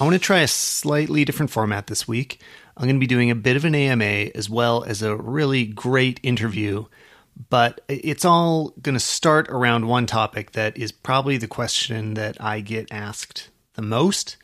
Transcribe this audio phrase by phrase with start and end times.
[0.00, 2.40] I want to try a slightly different format this week.
[2.76, 5.66] I'm going to be doing a bit of an AMA as well as a really
[5.66, 6.86] great interview,
[7.48, 12.36] but it's all going to start around one topic that is probably the question that
[12.40, 14.36] I get asked the most,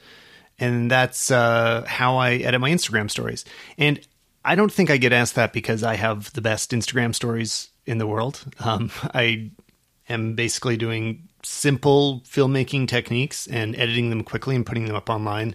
[0.61, 3.45] and that's uh, how I edit my Instagram stories.
[3.77, 4.01] And
[4.45, 7.99] I don't think I get asked that because I have the best Instagram stories in
[7.99, 8.41] the world.
[8.61, 9.51] Um, I
[10.09, 15.55] am basically doing simple filmmaking techniques and editing them quickly and putting them up online.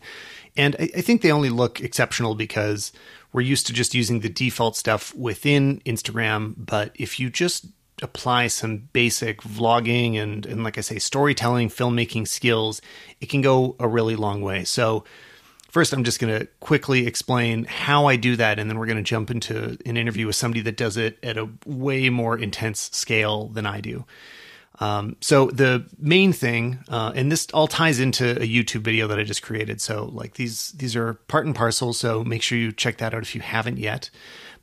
[0.57, 2.91] And I, I, think they only look exceptional because
[3.33, 6.53] we're used to just using the default stuff within Instagram.
[6.57, 7.67] But if you just
[8.01, 12.81] apply some basic vlogging and, and like I say, storytelling, filmmaking skills,
[13.21, 14.63] it can go a really long way.
[14.63, 15.03] So
[15.75, 18.95] First, I'm just going to quickly explain how I do that, and then we're going
[18.95, 22.89] to jump into an interview with somebody that does it at a way more intense
[22.93, 24.05] scale than I do.
[24.79, 29.19] Um, so the main thing, uh, and this all ties into a YouTube video that
[29.19, 29.81] I just created.
[29.81, 31.93] So like these these are part and parcel.
[31.93, 34.09] So make sure you check that out if you haven't yet.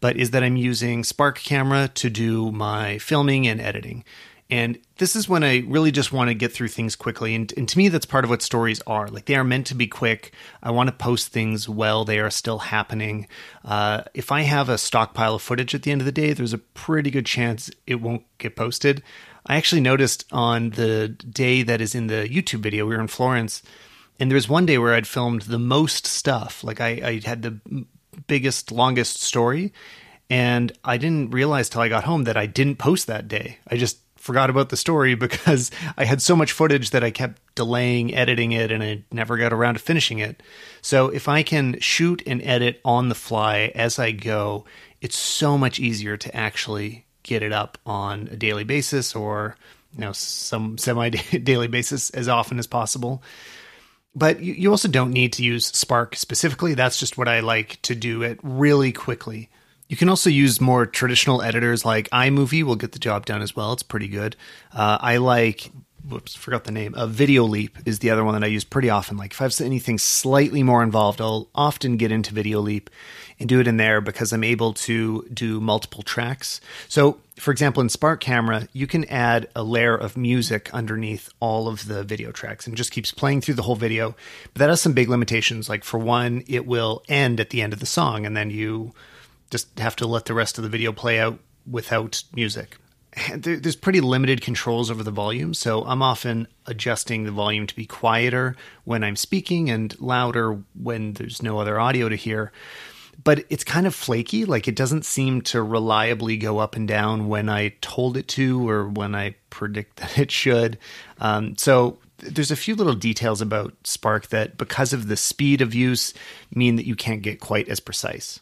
[0.01, 4.05] But is that I'm using Spark Camera to do my filming and editing.
[4.53, 7.35] And this is when I really just want to get through things quickly.
[7.35, 9.09] And, and, to me, that's part of what stories are.
[9.09, 10.35] Like they are meant to be quick.
[10.63, 13.29] I want to post things while they are still happening.
[13.65, 16.53] Uh, if I have a stockpile of footage at the end of the day, there's
[16.53, 19.03] a pretty good chance it won't get posted.
[19.47, 23.09] I actually noticed on the day that is in the YouTube video, we were in
[23.09, 23.63] Florence,
[24.21, 26.63] and there was one day where I'd filmed the most stuff.
[26.63, 27.59] Like I, I had the
[28.27, 29.73] biggest, longest story,
[30.31, 33.59] and I didn't realize till I got home that I didn't post that day.
[33.69, 37.43] I just forgot about the story because I had so much footage that I kept
[37.55, 40.43] delaying editing it and I never got around to finishing it.
[40.81, 44.65] So if I can shoot and edit on the fly as I go,
[45.01, 49.57] it's so much easier to actually get it up on a daily basis or
[49.95, 51.11] you know some semi
[51.43, 53.23] daily basis as often as possible.
[54.15, 56.75] But you also don't need to use spark specifically.
[56.75, 59.49] That's just what i like to do it really quickly.
[59.89, 63.57] You can also use more traditional editors like imovie will get the job done as
[63.57, 63.73] well.
[63.73, 64.37] It's pretty good.
[64.73, 65.71] Uh, i like
[66.05, 66.95] whoops, forgot the name.
[66.95, 69.17] Uh, Videoleap is the other one that I use pretty often.
[69.17, 72.89] Like if I have anything slightly more involved, I'll often get into Videoleap
[73.43, 76.61] and do it in there because I'm able to do multiple tracks.
[76.89, 81.69] So, for example, in Spark Camera, you can add a layer of music underneath all
[81.69, 84.15] of the video tracks and just keeps playing through the whole video.
[84.55, 85.69] But that has some big limitations.
[85.69, 88.95] Like for one, it will end at the end of the song, and then you
[89.51, 92.77] just have to let the rest of the video play out without music
[93.37, 97.85] there's pretty limited controls over the volume, so I'm often adjusting the volume to be
[97.85, 102.53] quieter when I'm speaking and louder when there's no other audio to hear.
[103.23, 107.29] But it's kind of flaky, like it doesn't seem to reliably go up and down
[107.29, 110.79] when I told it to or when I predict that it should.
[111.19, 115.75] Um, so there's a few little details about Spark that, because of the speed of
[115.75, 116.15] use,
[116.55, 118.41] mean that you can't get quite as precise.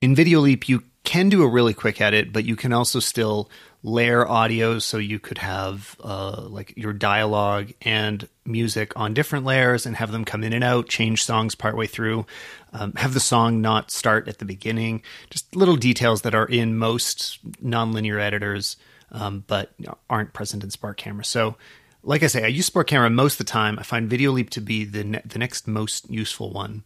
[0.00, 3.48] In Videoleap, you can do a really quick edit, but you can also still
[3.84, 9.86] layer audio so you could have uh, like your dialogue and music on different layers
[9.86, 12.24] and have them come in and out change songs partway through
[12.72, 15.02] um, have the song not start at the beginning.
[15.30, 18.76] Just little details that are in most nonlinear editors
[19.10, 19.72] um, but
[20.08, 21.24] aren't present in spark camera.
[21.24, 21.56] So
[22.04, 23.78] like i say i use spark camera most of the time.
[23.78, 26.84] I find videoleap to be the, ne- the next most useful one.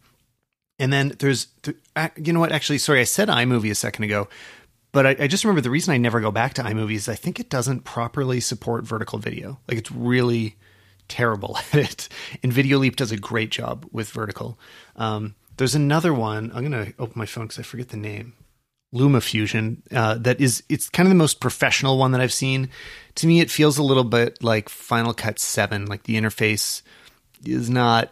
[0.79, 1.47] And then there's,
[2.17, 2.51] you know what?
[2.51, 4.27] Actually, sorry, I said iMovie a second ago,
[4.97, 7.13] but I, I, just remember the reason I never go back to iMovie is I
[7.13, 9.59] think it doesn't properly support vertical video.
[9.67, 10.55] Like it's really
[11.07, 12.09] terrible at it.
[12.41, 14.57] And Videoleap does a great job with vertical.
[14.95, 16.51] Um, there's another one.
[16.51, 18.33] I'm gonna open my phone because I forget the name.
[18.91, 19.81] LumaFusion.
[19.93, 22.71] Uh, that is, it's kind of the most professional one that I've seen.
[23.17, 25.85] To me, it feels a little bit like Final Cut Seven.
[25.85, 26.81] Like the interface
[27.45, 28.11] is not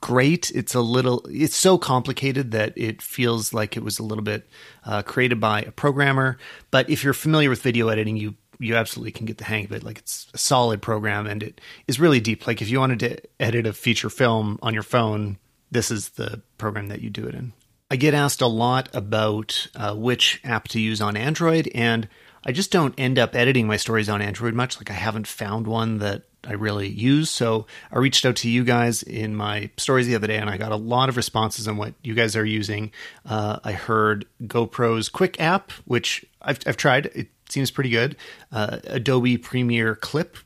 [0.00, 0.50] great.
[0.54, 4.48] It's a little, it's so complicated that it feels like it was a little bit
[4.84, 6.38] uh, created by a programmer.
[6.70, 9.72] But if you're familiar with video editing, you you absolutely can get the hang of
[9.72, 9.82] it.
[9.82, 12.46] Like it's a solid program and it is really deep.
[12.46, 15.38] Like if you wanted to edit a feature film on your phone,
[15.72, 17.52] this is the program that you do it in.
[17.90, 22.08] I get asked a lot about uh, which app to use on Android, and
[22.46, 24.76] I just don't end up editing my stories on Android much.
[24.76, 27.30] Like I haven't found one that I really use.
[27.30, 30.56] So I reached out to you guys in my stories the other day, and I
[30.56, 32.92] got a lot of responses on what you guys are using.
[33.24, 37.06] Uh, I heard GoPro's Quick app, which I've, I've tried.
[37.06, 38.16] It seems pretty good.
[38.52, 40.36] Uh, Adobe Premiere Clip,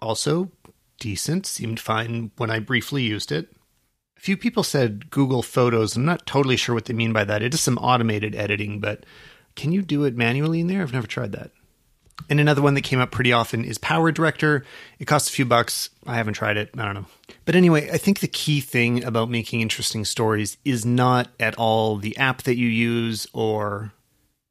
[0.00, 0.50] also
[1.00, 1.46] decent.
[1.46, 3.50] Seemed fine when I briefly used it.
[4.16, 5.96] A few people said Google Photos.
[5.96, 7.42] I'm not totally sure what they mean by that.
[7.42, 9.04] It is some automated editing, but
[9.56, 10.82] can you do it manually in there?
[10.82, 11.50] I've never tried that.
[12.28, 14.64] And another one that came up pretty often is Power Director.
[14.98, 15.90] It costs a few bucks.
[16.06, 16.70] I haven't tried it.
[16.76, 17.06] I don't know.
[17.44, 21.96] But anyway, I think the key thing about making interesting stories is not at all
[21.96, 23.92] the app that you use or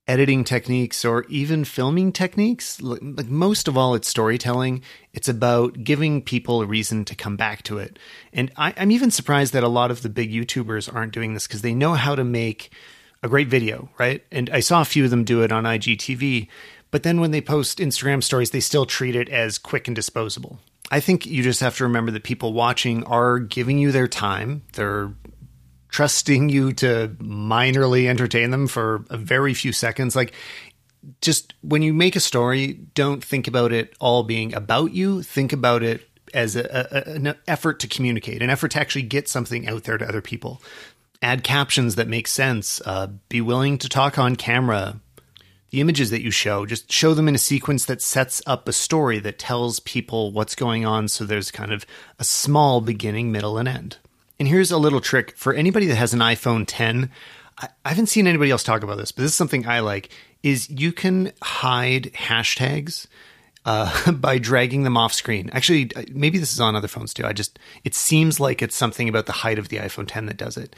[0.07, 2.79] editing techniques or even filming techniques.
[2.81, 4.83] Like most of all, it's storytelling.
[5.13, 7.97] It's about giving people a reason to come back to it.
[8.31, 11.47] And I, am even surprised that a lot of the big YouTubers aren't doing this
[11.47, 12.71] because they know how to make
[13.25, 14.23] a great video, right?
[14.31, 16.47] And I saw a few of them do it on IGTV.
[16.91, 20.59] But then when they post Instagram stories, they still treat it as quick and disposable.
[20.91, 24.61] I think you just have to remember that people watching are giving you their time.
[24.73, 25.11] They're
[25.89, 30.15] trusting you to minorly entertain them for a very few seconds.
[30.15, 30.33] Like,
[31.21, 35.23] just when you make a story, don't think about it all being about you.
[35.23, 39.27] Think about it as a, a, an effort to communicate, an effort to actually get
[39.27, 40.61] something out there to other people.
[41.25, 42.79] Add captions that make sense.
[42.85, 44.99] Uh, be willing to talk on camera.
[45.71, 48.71] The images that you show, just show them in a sequence that sets up a
[48.71, 51.07] story that tells people what's going on.
[51.07, 51.83] So there's kind of
[52.19, 53.97] a small beginning, middle, and end.
[54.37, 57.09] And here's a little trick for anybody that has an iPhone 10.
[57.57, 60.11] I, haven't seen anybody else talk about this, but this is something I like.
[60.43, 63.07] Is you can hide hashtags
[63.65, 65.49] uh, by dragging them off screen.
[65.53, 67.25] Actually, uh, maybe this is on other phones too.
[67.25, 70.37] I just it seems like it's something about the height of the iPhone 10 that
[70.37, 70.75] does it.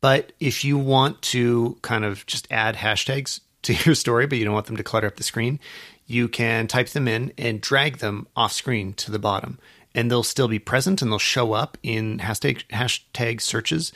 [0.00, 4.44] But if you want to kind of just add hashtags to your story, but you
[4.44, 5.60] don't want them to clutter up the screen,
[6.06, 9.58] you can type them in and drag them off screen to the bottom.
[9.94, 13.92] And they'll still be present and they'll show up in hashtag hashtag searches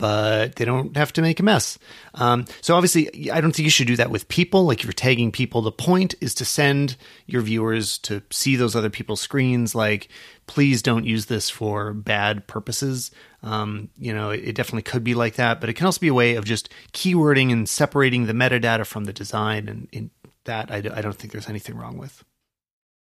[0.00, 1.78] but they don't have to make a mess.
[2.14, 4.64] Um, so obviously, I don't think you should do that with people.
[4.64, 8.74] Like if you're tagging people, the point is to send your viewers to see those
[8.74, 9.74] other people's screens.
[9.74, 10.08] Like,
[10.46, 13.10] please don't use this for bad purposes.
[13.42, 16.08] Um, you know, it, it, definitely could be like that, but it can also be
[16.08, 19.68] a way of just keywording and separating the metadata from the design.
[19.68, 20.10] And, and
[20.44, 22.24] that I, I don't think there's anything wrong with.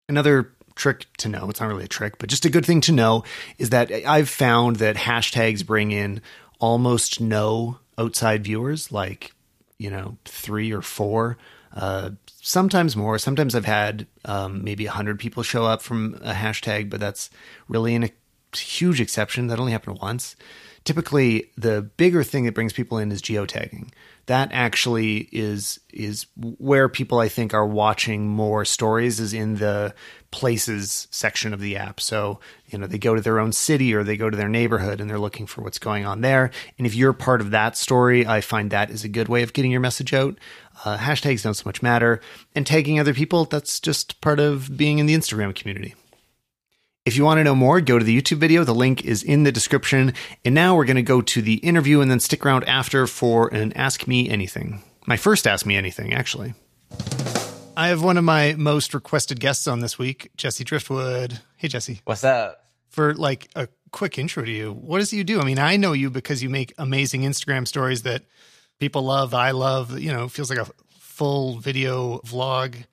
[0.09, 1.51] Another trick to know.
[1.51, 3.25] It's not really a trick, but just a good thing to know
[3.59, 6.21] is that I've found that hashtags bring in
[6.58, 9.32] almost no outside viewers, like,
[9.79, 11.37] you know, three or four,
[11.75, 13.19] uh, sometimes more.
[13.19, 17.31] Sometimes I've had um, maybe 100 people show up from a hashtag, but that's
[17.69, 19.49] really an, a huge exception.
[19.49, 20.37] That only happened once.
[20.85, 23.91] Typically, the bigger thing that brings people in is geotagging
[24.26, 29.94] that actually is is where people I think are watching more stories is in the
[30.32, 32.00] places section of the app.
[32.00, 35.00] So, you know, they go to their own city or they go to their neighborhood
[35.00, 36.50] and they're looking for what's going on there.
[36.76, 39.52] And if you're part of that story, I find that is a good way of
[39.52, 40.37] getting your message out.
[40.84, 42.20] Uh, hashtags don't so much matter.
[42.55, 45.94] And tagging other people, that's just part of being in the Instagram community.
[47.06, 48.64] If you want to know more, go to the YouTube video.
[48.64, 50.12] The link is in the description.
[50.44, 53.47] And now we're going to go to the interview and then stick around after for
[53.55, 54.82] an Ask Me Anything.
[55.06, 56.55] My first Ask Me Anything, actually.
[57.76, 61.41] I have one of my most requested guests on this week, Jesse Driftwood.
[61.56, 62.00] Hey, Jesse.
[62.06, 62.64] What's up?
[62.88, 65.41] For like a quick intro to you, what does you do?
[65.41, 68.25] I mean, I know you because you make amazing Instagram stories that
[68.81, 69.32] people love.
[69.32, 70.67] I love, you know, feels like a
[70.99, 72.85] full video vlog.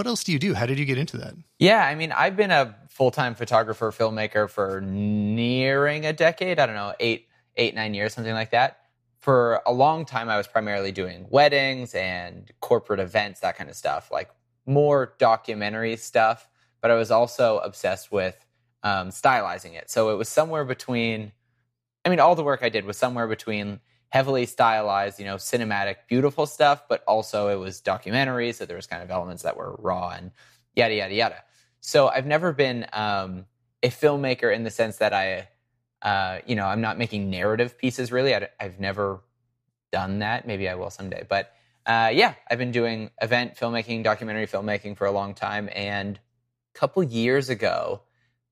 [0.00, 0.54] What else do you do?
[0.54, 1.34] How did you get into that?
[1.58, 6.58] Yeah, I mean, I've been a full time photographer, filmmaker for nearing a decade.
[6.58, 8.78] I don't know, eight, eight, nine years, something like that.
[9.18, 13.76] For a long time, I was primarily doing weddings and corporate events, that kind of
[13.76, 14.30] stuff, like
[14.64, 16.48] more documentary stuff.
[16.80, 18.42] But I was also obsessed with
[18.82, 19.90] um, stylizing it.
[19.90, 21.32] So it was somewhere between,
[22.06, 23.80] I mean, all the work I did was somewhere between
[24.10, 28.52] heavily stylized, you know, cinematic, beautiful stuff, but also it was documentary.
[28.52, 30.32] So there was kind of elements that were raw and
[30.74, 31.44] yada, yada, yada.
[31.80, 33.46] So I've never been um,
[33.82, 35.48] a filmmaker in the sense that I,
[36.02, 38.34] uh, you know, I'm not making narrative pieces really.
[38.34, 39.20] I, have never
[39.92, 40.46] done that.
[40.46, 41.24] Maybe I will someday.
[41.28, 41.54] But
[41.86, 45.68] uh, yeah, I've been doing event filmmaking, documentary filmmaking for a long time.
[45.72, 46.18] And
[46.74, 48.02] a couple years ago,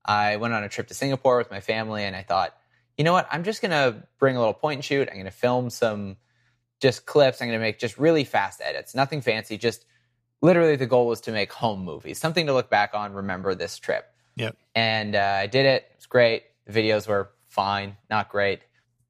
[0.05, 2.55] I went on a trip to Singapore with my family and I thought,
[2.99, 3.29] you know what?
[3.31, 5.07] I'm just going to bring a little point and shoot.
[5.07, 6.17] I'm going to film some
[6.81, 7.41] just clips.
[7.41, 9.57] I'm going to make just really fast edits, nothing fancy.
[9.57, 9.85] Just
[10.41, 13.79] literally the goal was to make home movies, something to look back on, remember this
[13.79, 14.03] trip.
[14.35, 14.57] Yep.
[14.75, 15.83] And uh, I did it.
[15.91, 16.43] It was great.
[16.65, 18.63] The videos were fine, not great.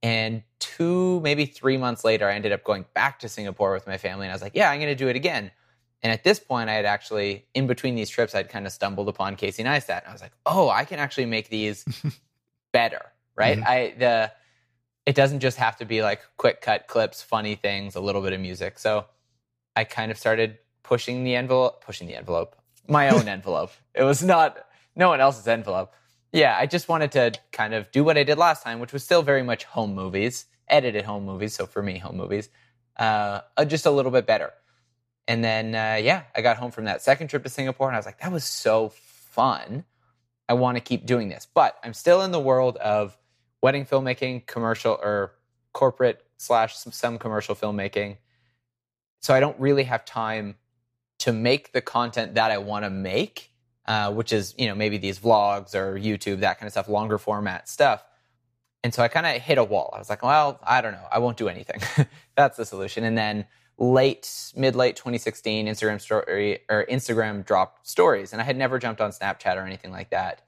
[0.04, 3.98] And two, maybe three months later, I ended up going back to Singapore with my
[3.98, 4.28] family.
[4.28, 5.50] And I was like, yeah, I'm going to do it again.
[6.04, 9.10] And at this point, I had actually, in between these trips, I'd kind of stumbled
[9.10, 10.02] upon Casey Neistat.
[10.02, 11.84] And I was like, oh, I can actually make these
[12.72, 13.02] better
[13.40, 13.58] right?
[13.58, 13.68] Mm-hmm.
[13.68, 14.32] I the
[15.06, 18.34] it doesn't just have to be like quick cut clips, funny things, a little bit
[18.34, 18.78] of music.
[18.78, 19.06] So
[19.76, 22.56] I kind of started pushing the envelope, pushing the envelope,
[22.88, 23.72] my own envelope.
[23.96, 24.58] It was not
[24.96, 25.94] no one else's envelope.
[26.32, 29.04] Yeah, I just wanted to kind of do what I did last time, which was
[29.04, 31.56] still very much home movies, edited home movies.
[31.56, 32.50] So for me, home movies,
[32.98, 34.52] uh, uh just a little bit better.
[35.28, 38.00] And then, uh, yeah, I got home from that second trip to Singapore and I
[38.00, 39.86] was like, that was so fun.
[40.48, 41.48] I want to keep doing this.
[41.52, 43.16] But I'm still in the world of
[43.62, 45.34] wedding filmmaking, commercial or
[45.74, 48.18] corporate slash some commercial filmmaking.
[49.22, 50.56] So I don't really have time
[51.20, 53.52] to make the content that I want to make,
[53.86, 57.18] uh, which is, you know, maybe these vlogs or YouTube, that kind of stuff, longer
[57.18, 58.04] format stuff.
[58.84, 59.92] And so I kind of hit a wall.
[59.94, 61.06] I was like, well, I don't know.
[61.12, 61.82] I won't do anything.
[62.38, 63.04] That's the solution.
[63.04, 63.46] And then
[63.78, 69.02] late, mid late 2016, Instagram story or Instagram dropped stories, and I had never jumped
[69.02, 70.42] on Snapchat or anything like that.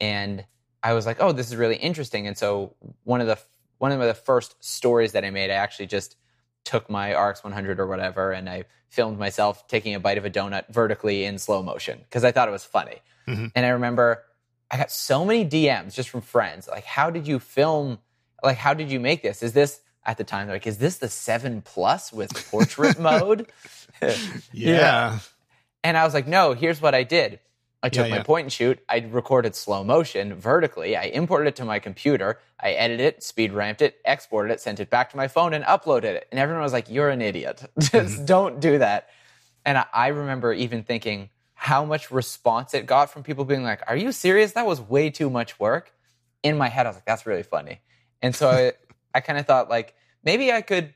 [0.00, 0.44] And
[0.84, 2.26] I was like, oh, this is really interesting.
[2.26, 3.38] And so one of the
[3.78, 6.16] one of the first stories that I made, I actually just
[6.64, 10.30] took my RX 100 or whatever, and I filmed myself taking a bite of a
[10.30, 12.98] donut vertically in slow motion because I thought it was funny.
[13.26, 13.46] Mm-hmm.
[13.54, 14.22] And I remember
[14.70, 17.98] I got so many DMs just from friends, like, how did you film?
[18.42, 19.42] Like, how did you make this?
[19.42, 23.46] Is this at the time like is this the 7 plus with portrait mode
[24.02, 24.16] yeah.
[24.52, 25.18] yeah.
[25.82, 27.40] and i was like no here's what i did
[27.84, 28.80] i took yeah, my point and shoot.
[28.88, 30.96] I recorded slow motion vertically.
[30.96, 32.40] I imported it to my computer.
[32.58, 35.64] I edited it speed ramped it exported it sent it back to my phone and
[35.64, 36.28] uploaded it.
[36.30, 37.62] And everyone was like you're an idiot.
[37.78, 38.24] Just mm-hmm.
[38.24, 39.10] don't do that.
[39.66, 43.82] And I, I remember even thinking how much response it got from people being like
[43.86, 44.52] are you serious?
[44.52, 45.92] That was way too much work.
[46.42, 47.80] In my head i was like that's really funny.
[48.22, 48.72] And so I,
[49.14, 50.94] I kind of thought like maybe I could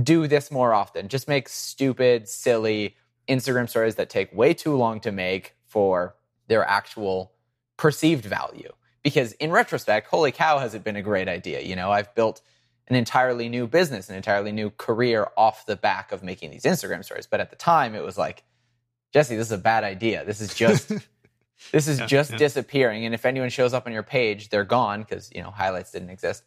[0.00, 1.08] do this more often.
[1.08, 2.96] Just make stupid, silly
[3.28, 6.14] Instagram stories that take way too long to make for
[6.48, 7.32] their actual
[7.76, 8.72] perceived value.
[9.02, 11.60] Because in retrospect, holy cow, has it been a great idea?
[11.60, 12.40] You know, I've built
[12.88, 17.04] an entirely new business, an entirely new career off the back of making these Instagram
[17.04, 17.26] stories.
[17.26, 18.42] But at the time, it was like,
[19.12, 20.24] Jesse, this is a bad idea.
[20.24, 20.92] This is just.
[21.72, 22.36] this is yeah, just yeah.
[22.36, 25.90] disappearing and if anyone shows up on your page they're gone because you know highlights
[25.90, 26.42] didn't exist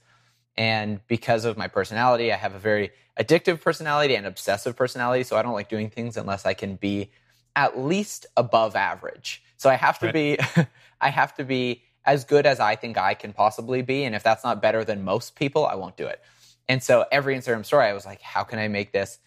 [0.60, 5.24] and because of my personality, I have a very addictive personality and obsessive personality.
[5.24, 7.12] So I don't like doing things unless I can be
[7.56, 9.41] at least above average.
[9.60, 10.13] So I have to right.
[10.13, 10.38] be,
[11.01, 14.06] I have to be as good as I think I can possibly be.
[14.06, 16.22] And if that's not better than most people, I won't do it.
[16.68, 19.20] And so every Instagram story, I was like, how can I make this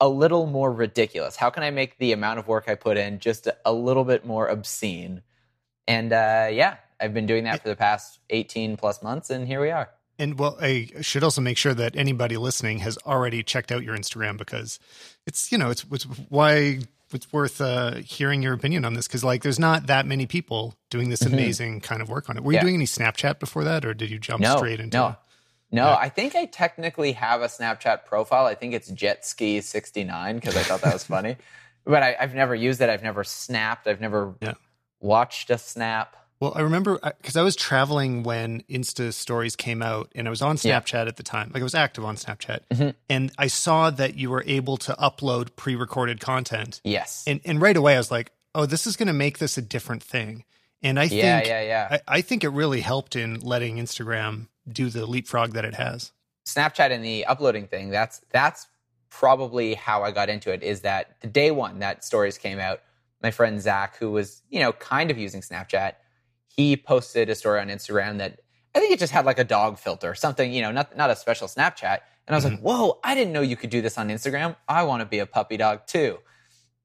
[0.00, 1.36] a little more ridiculous?
[1.36, 4.26] How can I make the amount of work I put in just a little bit
[4.26, 5.22] more obscene?
[5.86, 9.60] And uh, yeah, I've been doing that for the past 18 plus months, and here
[9.60, 9.90] we are.
[10.18, 13.96] And well, I should also make sure that anybody listening has already checked out your
[13.96, 14.78] Instagram because
[15.26, 16.80] it's you know it's, it's why
[17.12, 20.74] it's worth uh, hearing your opinion on this because like there's not that many people
[20.90, 21.34] doing this mm-hmm.
[21.34, 22.44] amazing kind of work on it.
[22.44, 24.96] Were you doing any Snapchat before that, or did you jump no, straight into?
[24.96, 25.16] No,
[25.70, 25.86] no.
[25.88, 25.96] Yeah.
[25.96, 28.46] I think I technically have a Snapchat profile.
[28.46, 31.36] I think it's Jetski69 because I thought that was funny,
[31.84, 32.88] but I, have never used it.
[32.88, 33.86] I've never snapped.
[33.86, 34.54] I've never yeah.
[35.00, 36.16] watched a snap.
[36.40, 40.30] Well, I remember because uh, I was traveling when Insta stories came out and I
[40.30, 41.08] was on Snapchat yeah.
[41.08, 41.50] at the time.
[41.54, 42.60] Like I was active on Snapchat.
[42.70, 42.90] Mm-hmm.
[43.08, 46.80] And I saw that you were able to upload pre recorded content.
[46.84, 47.24] Yes.
[47.26, 49.62] And, and right away I was like, oh, this is going to make this a
[49.62, 50.44] different thing.
[50.82, 51.88] And I yeah, think, yeah, yeah.
[51.90, 56.12] I, I think it really helped in letting Instagram do the leapfrog that it has.
[56.46, 58.66] Snapchat and the uploading thing, that's, that's
[59.08, 62.82] probably how I got into it is that the day one that stories came out,
[63.22, 65.94] my friend Zach, who was, you know, kind of using Snapchat,
[66.56, 68.40] he posted a story on Instagram that
[68.74, 71.16] I think it just had like a dog filter, something, you know, not not a
[71.16, 71.98] special Snapchat.
[72.26, 72.54] And I was mm-hmm.
[72.54, 74.56] like, whoa, I didn't know you could do this on Instagram.
[74.68, 76.18] I want to be a puppy dog too.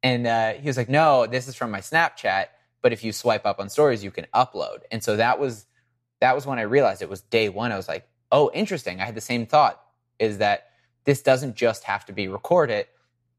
[0.04, 2.46] And uh, he was like, no, this is from my Snapchat.
[2.82, 4.80] But if you swipe up on stories, you can upload.
[4.92, 5.66] And so that was
[6.20, 7.72] that was when I realized it was day one.
[7.72, 9.00] I was like, oh, interesting.
[9.00, 9.82] I had the same thought
[10.20, 10.72] is that
[11.06, 12.88] this doesn't just have to be recorded.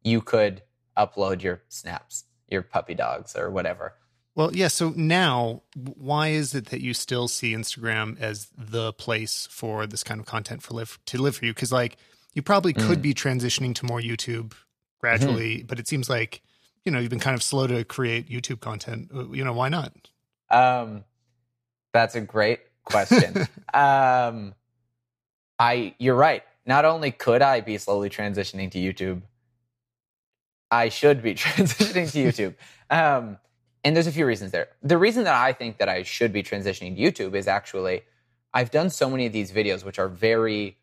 [0.02, 0.62] You could
[0.96, 3.94] upload your snaps, your puppy dogs or whatever.
[4.34, 4.68] Well, yeah.
[4.68, 10.04] So now, why is it that you still see Instagram as the place for this
[10.04, 11.52] kind of content for live to live for you?
[11.52, 11.96] Because like
[12.34, 13.02] you probably could mm.
[13.02, 14.52] be transitioning to more YouTube
[15.00, 15.66] gradually, mm-hmm.
[15.66, 16.42] but it seems like
[16.84, 19.10] you know you've been kind of slow to create YouTube content.
[19.12, 19.92] You know, why not?
[20.50, 21.04] Um,
[21.92, 23.36] that's a great question.
[23.74, 24.54] um,
[25.58, 26.42] I you're right.
[26.66, 29.22] Not only could I be slowly transitioning to YouTube,
[30.70, 32.54] I should be transitioning to YouTube.
[32.94, 33.38] Um,
[33.84, 34.68] and there's a few reasons there.
[34.82, 38.02] The reason that I think that I should be transitioning to YouTube is actually
[38.52, 40.76] I've done so many of these videos which are very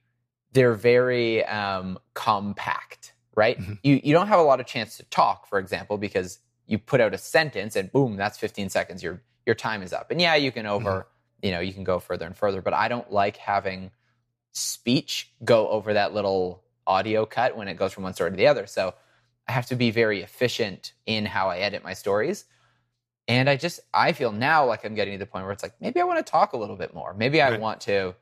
[0.54, 3.60] they're very um, compact, right?
[3.60, 3.74] Mm-hmm.
[3.84, 7.02] You you don't have a lot of chance to talk, for example, because you put
[7.02, 9.04] out a sentence and boom, that's 15 seconds.
[9.04, 10.12] Your your time is up.
[10.12, 11.46] And yeah, you can over, mm-hmm.
[11.46, 13.92] you know, you can go further and further, but I don't like having
[14.52, 18.48] speech go over that little audio cut when it goes from one story to the
[18.48, 18.68] other.
[18.68, 18.94] So
[19.48, 22.46] I have to be very efficient in how I edit my stories.
[23.28, 25.74] And I just I feel now like I'm getting to the point where it's like
[25.82, 27.14] maybe I want to talk a little bit more.
[27.14, 27.60] Maybe I right.
[27.60, 28.16] want to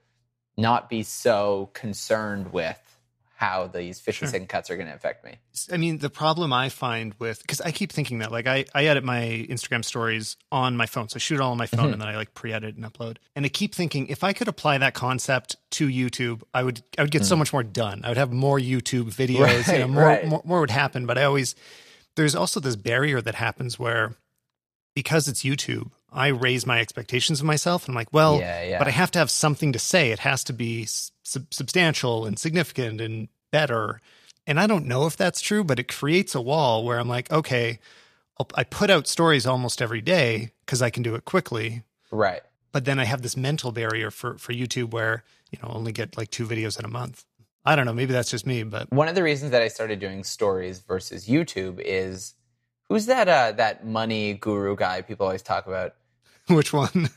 [0.57, 2.79] not be so concerned with
[3.37, 4.39] how these 50 Sure.
[4.45, 5.35] cuts are going to affect me.
[5.69, 8.85] I mean, the problem I find with because I keep thinking that like I, I
[8.85, 11.89] edit my Instagram stories on my phone, so I shoot it all on my phone
[11.89, 11.93] Mhm.
[11.93, 13.17] and then I like pre-edit and upload.
[13.35, 17.01] And I keep thinking if I could apply that concept to YouTube, I would I
[17.01, 18.01] would get so much more done.
[18.05, 20.25] I would have more YouTube videos, you know, Right, more, right.
[20.27, 21.05] more more would happen.
[21.05, 21.55] But I always
[22.15, 24.15] there's also this barrier that happens where
[24.95, 27.85] because it's YouTube, I raise my expectations of myself.
[27.85, 28.77] And I'm like, well, yeah, yeah.
[28.79, 30.11] but I have to have something to say.
[30.11, 34.01] It has to be sub- substantial and significant and better.
[34.47, 37.31] And I don't know if that's true, but it creates a wall where I'm like,
[37.31, 37.79] okay,
[38.39, 41.83] I'll, I put out stories almost every day because I can do it quickly.
[42.11, 42.41] right.
[42.71, 46.17] But then I have this mental barrier for for YouTube where you know only get
[46.17, 47.23] like two videos in a month.
[47.63, 47.93] I don't know.
[47.93, 51.25] Maybe that's just me, but One of the reasons that I started doing stories versus
[51.25, 52.35] YouTube is
[52.95, 55.95] who's that uh, that money guru guy people always talk about?
[56.47, 57.09] which one?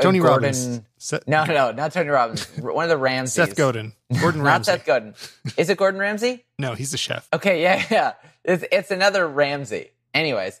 [0.00, 0.80] Tony Gordon- Robbins.
[0.96, 2.46] Seth, No, no, not Tony Robbins.
[2.58, 3.34] One of the Ramses.
[3.34, 3.92] Seth Godin.
[4.20, 4.72] Gordon Not Ramsay.
[4.72, 5.14] Seth Godin.
[5.56, 6.44] Is it Gordon Ramsay?
[6.58, 7.28] No, he's the chef.
[7.32, 8.12] Okay, yeah, yeah.
[8.44, 9.90] It's it's another Ramsey.
[10.14, 10.60] Anyways,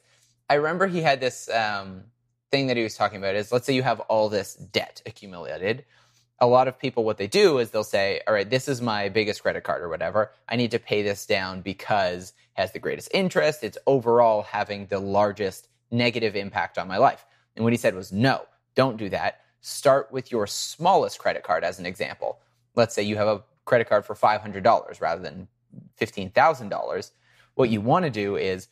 [0.50, 2.04] I remember he had this um,
[2.50, 5.84] thing that he was talking about is let's say you have all this debt accumulated.
[6.42, 9.08] A lot of people, what they do is they'll say, all right, this is my
[9.08, 10.32] biggest credit card or whatever.
[10.48, 13.62] I need to pay this down because it has the greatest interest.
[13.62, 17.24] It's overall having the largest negative impact on my life.
[17.54, 18.44] And what he said was, no,
[18.74, 19.40] don't do that.
[19.60, 22.40] Start with your smallest credit card as an example.
[22.74, 25.46] Let's say you have a credit card for $500 rather than
[26.00, 27.10] $15,000.
[27.54, 28.66] What you want to do is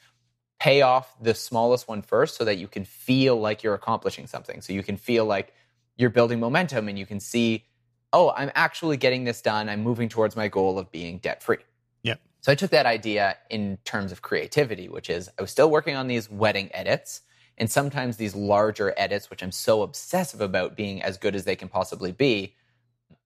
[0.59, 4.61] pay off the smallest one first so that you can feel like you're accomplishing something.
[4.61, 5.55] So you can feel like
[6.01, 7.65] you're building momentum and you can see,
[8.13, 9.69] oh, I'm actually getting this done.
[9.69, 11.59] I'm moving towards my goal of being debt free.
[12.03, 12.21] Yep.
[12.41, 15.97] So I took that idea in terms of creativity, which is I was still working
[15.97, 17.23] on these wedding edits
[17.59, 21.57] and sometimes these larger edits, which I'm so obsessive about being as good as they
[21.57, 22.55] can possibly be.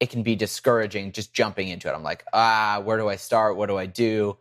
[0.00, 1.94] It can be discouraging just jumping into it.
[1.94, 3.56] I'm like, ah, where do I start?
[3.56, 4.36] What do I do?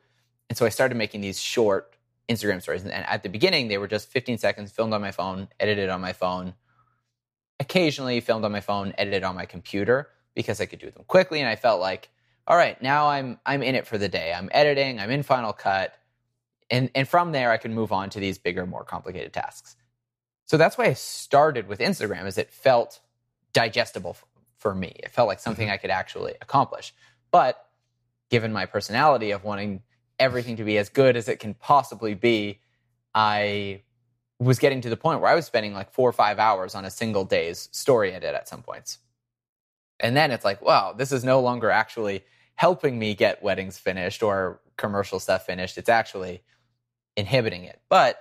[0.49, 1.95] And so I started making these short
[2.27, 2.83] Instagram stories.
[2.83, 6.01] And at the beginning, they were just 15 seconds, filmed on my phone, edited on
[6.01, 6.55] my phone,
[7.59, 11.39] occasionally filmed on my phone, edited on my computer because I could do them quickly.
[11.39, 12.09] And I felt like,
[12.47, 14.33] all right, now I'm I'm in it for the day.
[14.33, 15.93] I'm editing, I'm in Final Cut.
[16.69, 19.75] And and from there I can move on to these bigger, more complicated tasks.
[20.45, 22.99] So that's why I started with Instagram, is it felt
[23.53, 24.17] digestible
[24.57, 24.93] for me.
[25.03, 25.73] It felt like something mm-hmm.
[25.73, 26.93] I could actually accomplish.
[27.31, 27.63] But
[28.29, 29.83] given my personality of wanting
[30.19, 32.59] everything to be as good as it can possibly be,
[33.13, 33.81] I
[34.43, 36.85] was getting to the point where I was spending like four or five hours on
[36.85, 38.99] a single day's story edit at some points.
[39.99, 42.23] And then it's like, wow, this is no longer actually
[42.55, 45.77] helping me get weddings finished or commercial stuff finished.
[45.77, 46.41] It's actually
[47.15, 47.79] inhibiting it.
[47.89, 48.19] But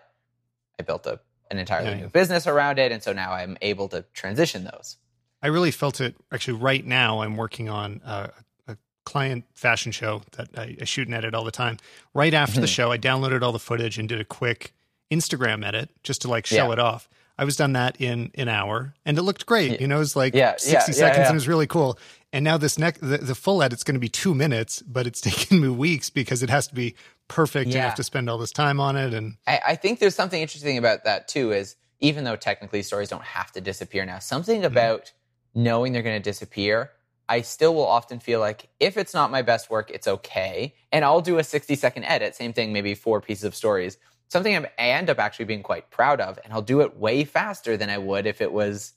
[0.79, 2.09] I built a, an entirely Yeah, new yeah.
[2.09, 2.93] business around it.
[2.93, 4.97] And so now I'm able to transition those.
[5.43, 7.21] I really felt it actually right now.
[7.23, 8.31] I'm working on a,
[8.69, 11.79] a client fashion show that I, I shoot and edit all the time.
[12.15, 12.75] Right after the Mhm.
[12.75, 14.73] show, I downloaded all the footage and did a quick
[15.11, 16.73] Instagram edit just to like show Yeah.
[16.73, 17.09] it off.
[17.38, 19.81] I was done that in an hour and it looked great.
[19.81, 21.99] You know, it was like Yeah, 60 yeah, seconds yeah, and it was really cool.
[22.33, 25.21] And now this next, the, the full edit's going to be two minutes, but it's
[25.31, 26.95] taken me weeks because it has to be
[27.29, 29.15] perfect and I have to spend all this time on it.
[29.15, 31.53] And I, I think there's something interesting about that too.
[31.53, 34.67] Is even though technically stories don't have to disappear now, something mm-hmm.
[34.67, 35.12] about
[35.55, 36.91] knowing they're going to disappear,
[37.29, 41.05] I still will often feel like if it's not my best work, it's okay, and
[41.05, 42.35] I'll do a 60 second edit.
[42.35, 43.97] Same thing, maybe four pieces of stories.
[44.33, 47.23] Something I'm- I end up actually being quite proud of, and I'll do it way
[47.25, 48.95] faster than I would if it was.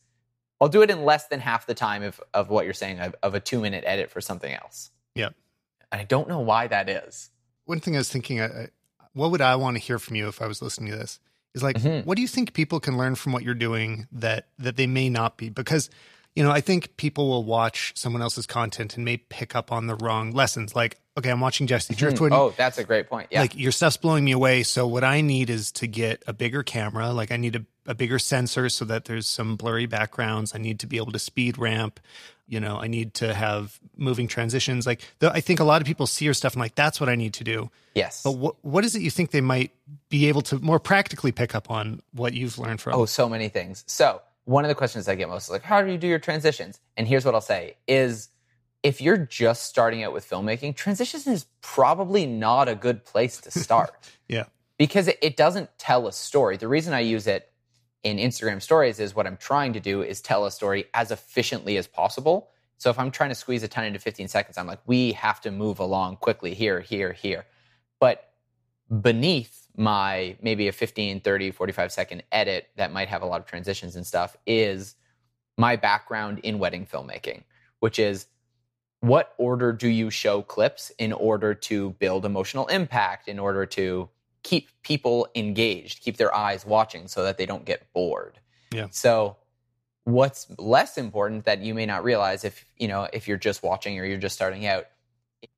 [0.61, 3.13] I'll do it in less than half the time of, of what you're saying of,
[3.21, 4.91] of a two minute edit for something else.
[5.13, 5.29] Yeah.
[5.91, 7.31] And I don't know why that is.
[7.65, 8.69] one thing I was thinking, I, I-
[9.11, 11.19] what would I want to hear from you if I was listening to this?
[11.53, 12.05] Is like, Mhm.
[12.05, 15.09] what do you think people can learn from what you're doing that that they may
[15.09, 15.49] not be?
[15.49, 15.89] Because
[16.35, 19.87] you know, I think people will watch someone else's content and may pick up on
[19.87, 20.75] the wrong lessons.
[20.75, 21.99] Like, okay, I'm watching Jesse mm-hmm.
[21.99, 22.33] Driftwood.
[22.33, 23.29] Oh, that's a great point.
[23.31, 23.41] Yeah.
[23.41, 24.63] Like your stuff's blowing me away.
[24.63, 27.11] So what I need is to get a bigger camera.
[27.13, 30.53] Like I need a, a bigger sensor so that there's some blurry backgrounds.
[30.53, 32.01] I need to be able to speed ramp.
[32.47, 34.85] You know, I need to have moving transitions.
[34.85, 37.07] Like the, I think a lot of people see your stuff and like that's what
[37.09, 37.71] I need to do.
[37.95, 38.21] yes.
[38.23, 39.71] But what what is it you think they might
[40.09, 42.93] be able to more practically pick up on what you've learned from?
[42.93, 43.85] Oh, so many things.
[43.87, 46.19] So one of the questions I get most is like, how do you do your
[46.19, 46.79] transitions?
[46.95, 48.29] And here's what I'll say is
[48.83, 53.51] if you're just starting out with filmmaking, transitions is probably not a good place to
[53.51, 53.91] start
[54.27, 54.45] yeah.
[54.77, 56.57] because it, it doesn't tell a story.
[56.57, 57.51] The reason I use it
[58.03, 61.77] in Instagram stories is what I'm trying to do is tell a story as efficiently
[61.77, 62.49] as possible.
[62.77, 65.41] So if I'm trying to squeeze a ton into 15 seconds, I'm like, we have
[65.41, 67.47] to move along quickly here, here, here.
[67.99, 68.29] But
[69.01, 73.45] beneath my maybe a 15, 30, 45 second edit that might have a lot of
[73.45, 74.95] transitions and stuff is
[75.57, 77.43] my background in wedding filmmaking,
[77.79, 78.27] which is
[79.01, 84.09] what order do you show clips in order to build emotional impact, in order to
[84.43, 88.39] keep people engaged, keep their eyes watching so that they don't get bored.
[88.71, 88.87] Yeah.
[88.91, 89.37] So
[90.03, 93.99] what's less important that you may not realize if, you know, if you're just watching
[93.99, 94.85] or you're just starting out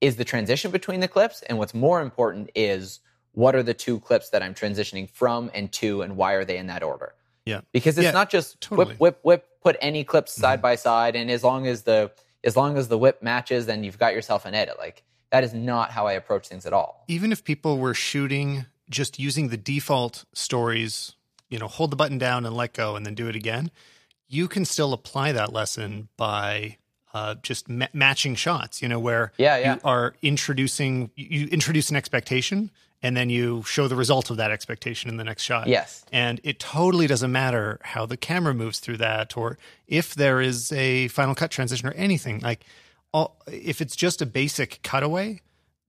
[0.02, 3.00] is the transition between the clips and what's more important is
[3.34, 6.58] what are the two clips that I'm transitioning from and to and why are they
[6.58, 7.14] in that order?
[7.46, 7.62] Yeah.
[7.72, 8.90] Because it's Yeah, not just totally.
[8.96, 10.64] whip whip whip put any clips side Mhm.
[10.64, 12.12] by side and as long as the
[12.44, 14.78] as long as the whip matches then you've got yourself an edit.
[14.78, 17.04] Like that is not how I approach things at all.
[17.08, 21.16] even if people were shooting just using the default stories,
[21.50, 23.70] you know, hold the button down and let go and then do it again,
[24.30, 26.78] you can still apply that lesson by
[27.14, 29.74] uh, just ma- matching shots, you know, where Yeah, yeah.
[29.76, 32.70] you are introducing, you introduce an expectation
[33.02, 35.68] and then you show the result of that expectation in the next shot.
[35.68, 36.04] Yes.
[36.12, 39.58] And it totally doesn't matter how the camera moves through that or
[39.88, 42.40] if there is a final cut transition or anything.
[42.40, 42.66] Like,
[43.14, 45.42] all, if it's just a basic cutaway,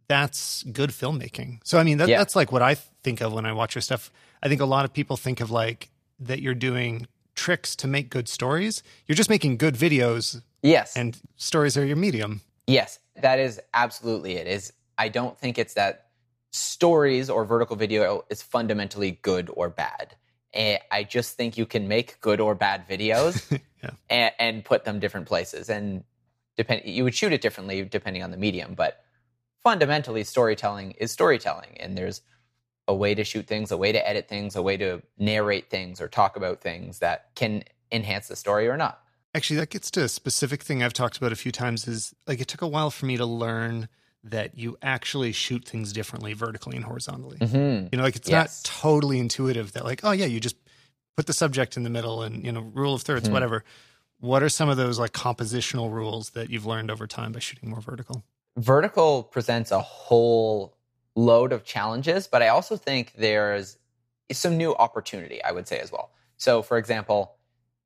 [0.06, 1.60] that's good filmmaking.
[1.64, 2.18] So, I mean, that, Yeah.
[2.18, 4.10] that's like what I think of when I watch your stuff.
[4.42, 5.90] I think a lot of people think of like
[6.20, 8.82] that you're doing tricks to make good stories.
[9.06, 10.96] You're just making good videos, Yes.
[10.96, 12.40] and stories are your medium.
[12.66, 14.46] Yes, that is absolutely it.
[14.46, 16.07] Is I don't think it's that
[16.58, 20.16] stories or vertical video is fundamentally good or bad.
[20.54, 23.90] Eh, I just think you can make good or bad videos Yeah.
[24.10, 25.68] and, and put them different places.
[25.70, 26.04] And
[26.56, 28.74] depend, you would shoot it differently depending on the medium.
[28.74, 29.04] But
[29.62, 32.22] fundamentally, storytelling is storytelling, and there's
[32.88, 36.00] a way to shoot things, a way to edit things, a way to narrate things
[36.00, 39.00] or talk about things that can enhance the story or not.
[39.34, 42.40] Actually, that gets to a specific thing I've talked about a few times is like
[42.40, 43.88] it took a while for me to learn
[44.24, 47.38] that you actually shoot things differently vertically and horizontally.
[47.38, 47.88] Mm-hmm.
[47.92, 48.62] You know, like it's Yes.
[48.64, 50.56] not totally intuitive that like, oh yeah, you just
[51.16, 53.32] put the subject in the middle and, you know, rule of 3rds Mhm.
[53.32, 53.64] whatever.
[54.20, 57.70] What are some of those like compositional rules that you've learned over time by shooting
[57.70, 58.24] more vertical?
[58.56, 60.76] vertical presents a whole
[61.14, 63.78] load of challenges, but I also think there's
[64.32, 66.10] some new opportunity, I would say as well.
[66.38, 67.36] So, for example,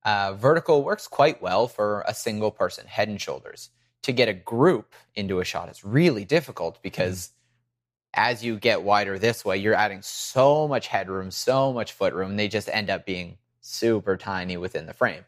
[0.05, 3.69] uh, vertical works quite well for a single person, head and shoulders.
[4.03, 8.31] To get a group into a shot is really difficult because mm-hmm.
[8.31, 12.49] as you get wider this way, you're adding so much headroom, so much footroom, they
[12.49, 15.25] just end up being super tiny within the frame.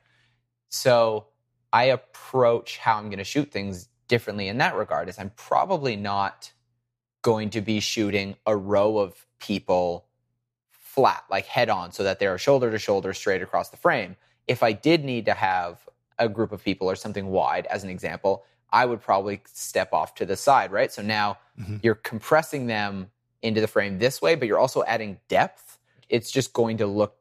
[0.69, 1.27] So
[1.73, 5.97] I approach how I'm going to shoot things differently in that regard is I'm probably
[5.97, 6.53] not
[7.23, 10.07] going to be shooting a row of people
[10.71, 14.17] flat, like head on, so that they're shoulder to shoulder straight across the frame.
[14.47, 17.91] If I did need to have a group of people or something wide, as an
[17.91, 20.93] example, I would probably step off to the side, right?
[20.93, 21.79] So now Mhm.
[21.83, 23.11] you're compressing them
[23.41, 25.79] into the frame this way, but you're also adding depth.
[26.09, 27.17] It's just going to look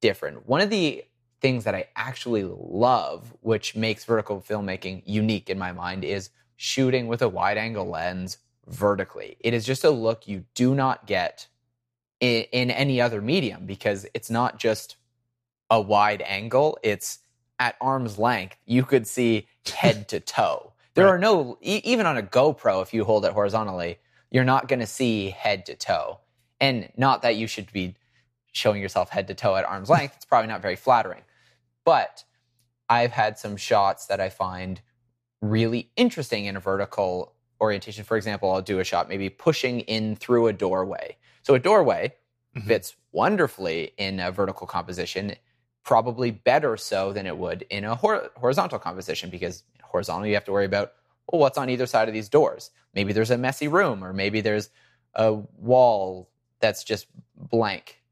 [0.00, 0.46] different.
[0.46, 1.04] One of the
[1.40, 7.08] things that I actually love, which makes vertical filmmaking unique in my mind, is shooting
[7.08, 8.38] with a wide angle lens
[8.68, 9.36] vertically.
[9.40, 11.48] It is just a look you do not get
[12.20, 14.96] in, in any other medium because it's not just
[15.68, 17.18] a wide angle, it's
[17.58, 18.56] at arm's length.
[18.66, 20.71] You could see head to toe.
[20.94, 21.12] There Right.
[21.14, 23.98] are no, e- even on a GoPro, if you hold it horizontally,
[24.30, 26.20] you're not going to see head to toe.
[26.60, 27.96] And not that you should be
[28.52, 30.14] showing yourself head to toe at arm's length.
[30.16, 31.22] It's probably not very flattering.
[31.84, 32.24] But
[32.88, 34.80] I've had some shots that I find
[35.40, 38.04] really interesting in a vertical orientation.
[38.04, 41.16] For example, I'll do a shot maybe pushing in through a doorway.
[41.42, 42.14] So a doorway
[42.56, 42.66] Mhm.
[42.66, 45.34] fits wonderfully in a vertical composition,
[45.84, 50.44] probably better so than it would in a hor- horizontal composition because horizontal you have
[50.44, 50.92] to worry about
[51.30, 52.70] well what's on either side of these doors.
[52.94, 54.70] Maybe there's a messy room or maybe there's
[55.14, 58.02] a wall that's just blank.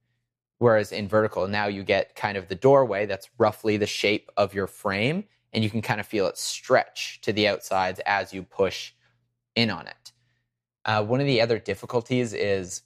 [0.59, 4.53] Whereas in vertical, now you get kind of the doorway that's roughly the shape of
[4.53, 8.43] your frame, and you can kind of feel it stretch to the outsides as you
[8.43, 8.93] push
[9.57, 10.13] in on it.
[10.85, 12.83] Uh, one of the other difficulties is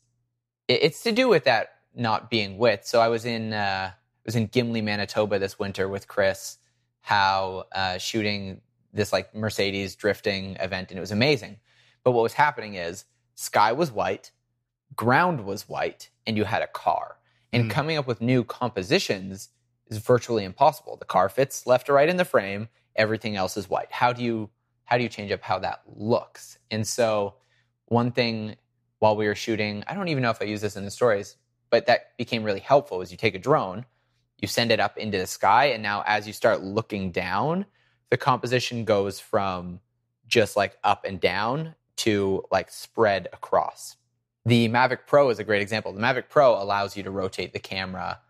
[0.68, 2.86] it's to do with that not being width.
[2.86, 6.58] So I was in uh, I was in Gimli, Manitoba this winter with Chris
[7.02, 8.60] Hau uh, shooting
[8.94, 11.58] this like Mercedes drifting event, and it was amazing.
[12.04, 13.04] But what was happening is
[13.34, 14.30] sky was white,
[14.96, 17.18] ground was white, and you had a car.
[17.52, 17.70] And Mm.
[17.70, 19.50] coming up with new compositions
[19.88, 20.96] is virtually impossible.
[20.96, 23.92] The car fits left to right in the frame, everything else is white.
[23.92, 24.50] How do you
[24.86, 26.58] how do you change up how that looks?
[26.70, 27.36] And so
[27.86, 28.56] one thing
[28.98, 31.36] while we were shooting, I don't even know if I use this in the stories,
[31.70, 33.86] but that became really helpful is you take a drone,
[34.38, 37.64] you send it up into the sky, and now as you start looking down,
[38.10, 39.80] the composition goes from
[40.26, 43.96] just like up and down to like spread across.
[44.46, 45.92] The Mavic Pro is a great example.
[45.92, 48.20] The Mavic Pro allows you to rotate the camera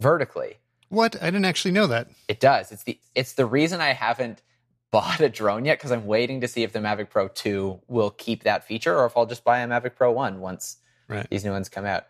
[0.00, 0.58] vertically.
[0.88, 1.16] What?
[1.22, 2.08] I didn't actually know that.
[2.28, 2.70] It does.
[2.72, 4.42] It's the it's the reason I haven't
[4.90, 8.10] bought a drone yet because I'm waiting to see if the Mavic Pro 2 will
[8.10, 10.76] keep that feature or if I'll just buy a Mavic Pro 1 once
[11.08, 11.26] Right.
[11.30, 12.04] these new ones come out.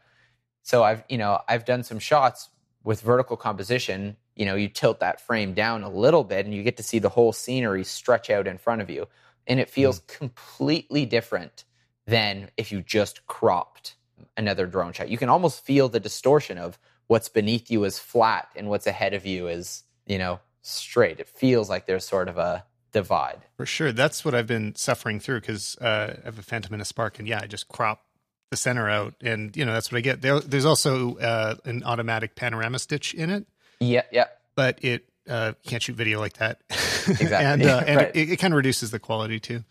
[0.65, 2.49] So I've, you know, I've done some shots
[2.85, 4.17] with vertical composition.
[4.43, 6.99] You know, you tilt that frame down a little bit and you get to see
[6.99, 9.07] the whole scenery stretch out in front of you.
[9.47, 11.63] And it feels completely different
[12.09, 13.95] than if you just cropped
[14.37, 15.09] another drone shot.
[15.09, 16.77] You can almost feel the distortion of
[17.07, 21.21] what's beneath you is flat and what's ahead of you is, you know, straight.
[21.21, 23.43] It feels like there's sort of a divide.
[23.57, 23.93] For sure.
[23.93, 27.21] That's what I've been suffering through because uh, I have a Phantom and a Spark,
[27.21, 28.03] and yeah, I just crop
[28.51, 30.21] the center out, and you know that's what I get.
[30.21, 33.47] There, there's also uh, an automatic panorama stitch in it,
[33.83, 34.27] Yeah, yeah.
[34.55, 36.61] but it uh, can't shoot video like that.
[36.71, 37.27] Exactly.
[37.37, 38.11] and uh, and Right.
[38.17, 39.65] it, it kind of reduces the quality too.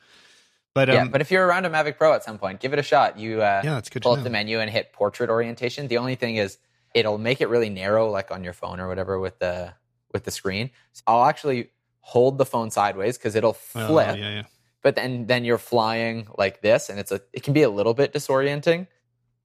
[0.73, 2.79] But yeah, um, but if you're around a Mavic Pro at some point, give it
[2.79, 3.19] a shot.
[3.19, 5.87] You uh, yeah, that's good pull up the menu and hit portrait orientation.
[5.87, 6.57] The only thing is
[6.95, 9.73] it'll make it really narrow, like on your phone or whatever with the
[10.13, 10.71] with the screen.
[10.93, 14.43] So I'll actually hold the phone sideways because it'll Oh, flip, yeah, yeah.
[14.81, 17.93] but then then you're flying like this, and it's a it can be a little
[17.93, 18.87] bit disorienting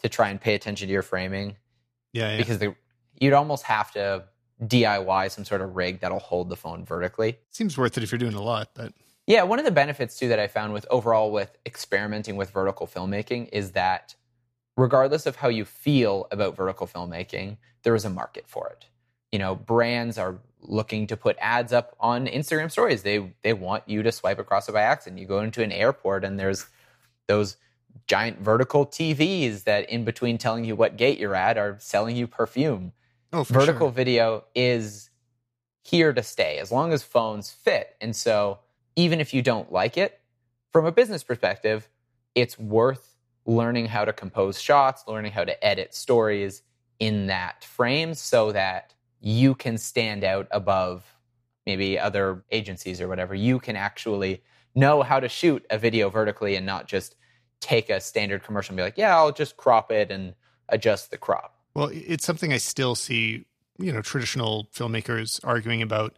[0.03, 1.57] to try and pay attention to your framing
[2.13, 2.37] Yeah, yeah.
[2.37, 2.77] because the,
[3.19, 4.25] you'd almost have to
[4.65, 7.39] DIY some sort of rig that'll hold the phone vertically.
[7.51, 8.93] Seems worth it if you're doing a lot, but
[9.27, 12.87] Yeah, one of the benefits too that I found with overall with experimenting with vertical
[12.87, 14.15] filmmaking is that
[14.77, 18.87] regardless of how you feel about vertical filmmaking, there is a market for it.
[19.31, 23.03] You know, brands are looking to put ads up on Instagram stories.
[23.03, 25.21] They they want you to swipe across it by accident.
[25.21, 26.67] You go into an airport and there's
[27.27, 27.57] those
[28.07, 32.27] giant vertical TVs that in between telling you what gate you're at are selling you
[32.27, 32.93] perfume
[33.33, 33.93] oh, vertical sure.
[33.93, 35.11] video is
[35.83, 37.97] here to stay as long as phones fit.
[38.01, 38.59] And so,
[38.97, 40.21] even if you don't like it,
[40.73, 41.89] from a business perspective,
[42.35, 46.63] it's worth learning how to compose shots, learning how to edit stories
[46.99, 51.05] in that frame so that you can stand out above
[51.67, 53.35] maybe other agencies or whatever.
[53.35, 54.43] You can actually
[54.75, 57.17] know how to shoot a video vertically and not just
[57.61, 60.35] take a standard commercial and be like, yeah, I'll just crop it and
[60.69, 61.56] adjust the crop.
[61.77, 63.45] Well, it's something I still see,
[63.79, 66.17] you know, traditional filmmakers arguing about.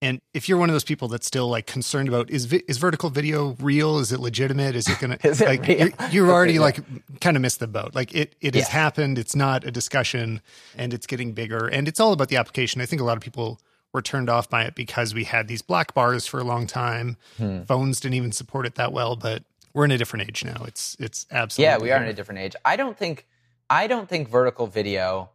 [0.00, 2.78] And if you're one of those people that's still like concerned about is vi- is
[2.78, 3.98] vertical video real?
[3.98, 4.76] Is it legitimate?
[4.76, 5.18] Is it gonna?
[5.24, 5.78] Is it like real?
[5.78, 6.78] you're, you're already like
[7.20, 7.96] kind of missed the boat.
[7.96, 9.18] Like it it has happened.
[9.18, 10.40] It's not a discussion,
[10.76, 11.66] and it's getting bigger.
[11.66, 12.80] And it's all about the application.
[12.80, 13.60] I think a lot of people
[13.92, 17.16] were turned off by it because we had these black bars for a long time.
[17.38, 17.62] Hmm.
[17.62, 19.42] Phones didn't even support it that well, but
[19.74, 20.62] we're in a different age now.
[20.64, 22.54] It's it's absolutely Yeah, we are in a different age.
[22.64, 23.26] I don't think
[23.72, 25.30] I don't think vertical video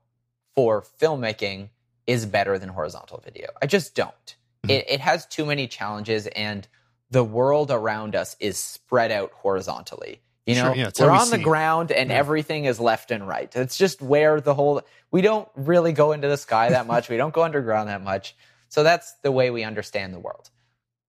[0.54, 1.69] for filmmaking
[2.06, 3.47] is better than horizontal video.
[3.62, 4.36] I just don't.
[4.63, 4.69] Mhm.
[4.71, 6.67] It, it has too many challenges, and
[7.10, 10.21] the world around us is spread out horizontally.
[10.45, 12.15] You Sure, know, yeah, we're we on the ground, and Yeah.
[12.17, 13.54] everything is left and right.
[13.56, 14.82] It's just where the whole.
[15.10, 17.10] We don't really go into the sky that much.
[17.10, 18.36] we don't go underground that much.
[18.69, 20.52] So that's the way we understand the world.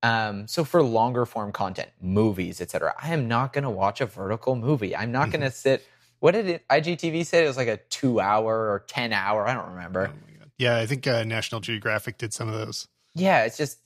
[0.03, 4.07] Um, so for longer form content, movies, etc., I am not going to watch a
[4.07, 4.97] vertical movie.
[4.97, 5.87] I'm not going to sit.
[6.21, 7.45] What did it, IGTV say?
[7.45, 9.47] It was like a two hour or ten hour.
[9.47, 10.09] I don't remember.
[10.09, 10.51] Oh my God.
[10.59, 12.89] Yeah, I think uh, National Geographic did some of those.
[13.15, 13.79] Yeah, it's just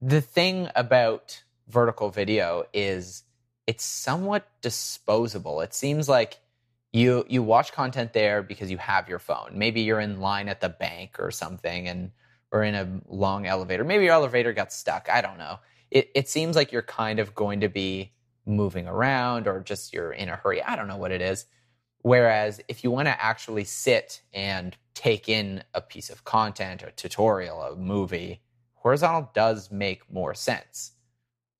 [0.00, 3.24] the thing about vertical video is
[3.66, 5.60] it's somewhat disposable.
[5.60, 6.38] It seems like
[6.92, 9.50] you you watch content there because you have your phone.
[9.54, 12.12] Maybe you're in line at the bank or something and
[12.52, 13.84] or in a long elevator.
[13.84, 15.08] Maybe your elevator got stuck.
[15.10, 15.58] I don't know.
[15.90, 18.12] It it seems like you're kind of going to be
[18.46, 20.62] moving around or just you're in a hurry.
[20.62, 21.46] I don't know what it is.
[22.04, 26.90] Whereas if you want to actually sit and take in a piece of content, a
[26.90, 28.42] tutorial, a movie,
[28.74, 30.92] horizontal does make more sense.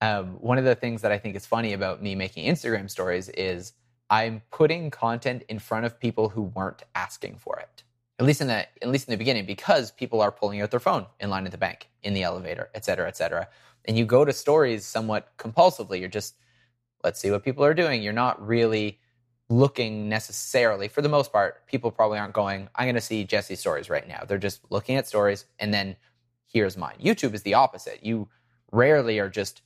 [0.02, 3.30] Um, one of the things that I think is funny about me making Instagram stories
[3.30, 3.72] is
[4.10, 7.82] I'm putting content in front of people who weren't asking for it.
[8.18, 10.78] At least in the at least in the beginning, because people are pulling out their
[10.78, 13.48] phone in line at the bank, in the elevator, et cetera, et cetera.
[13.86, 16.00] And you go to stories somewhat compulsively.
[16.00, 16.34] You're just
[17.02, 18.02] let's see what people are doing.
[18.02, 19.00] You're not really
[19.54, 23.60] looking necessarily, for the most part, people probably aren't going, I'm going to see Jesse's
[23.60, 24.24] stories right now.
[24.26, 25.96] They're just looking at stories and then
[26.46, 26.96] here's mine.
[27.02, 28.04] YouTube is the opposite.
[28.04, 28.28] You
[28.72, 29.62] rarely are just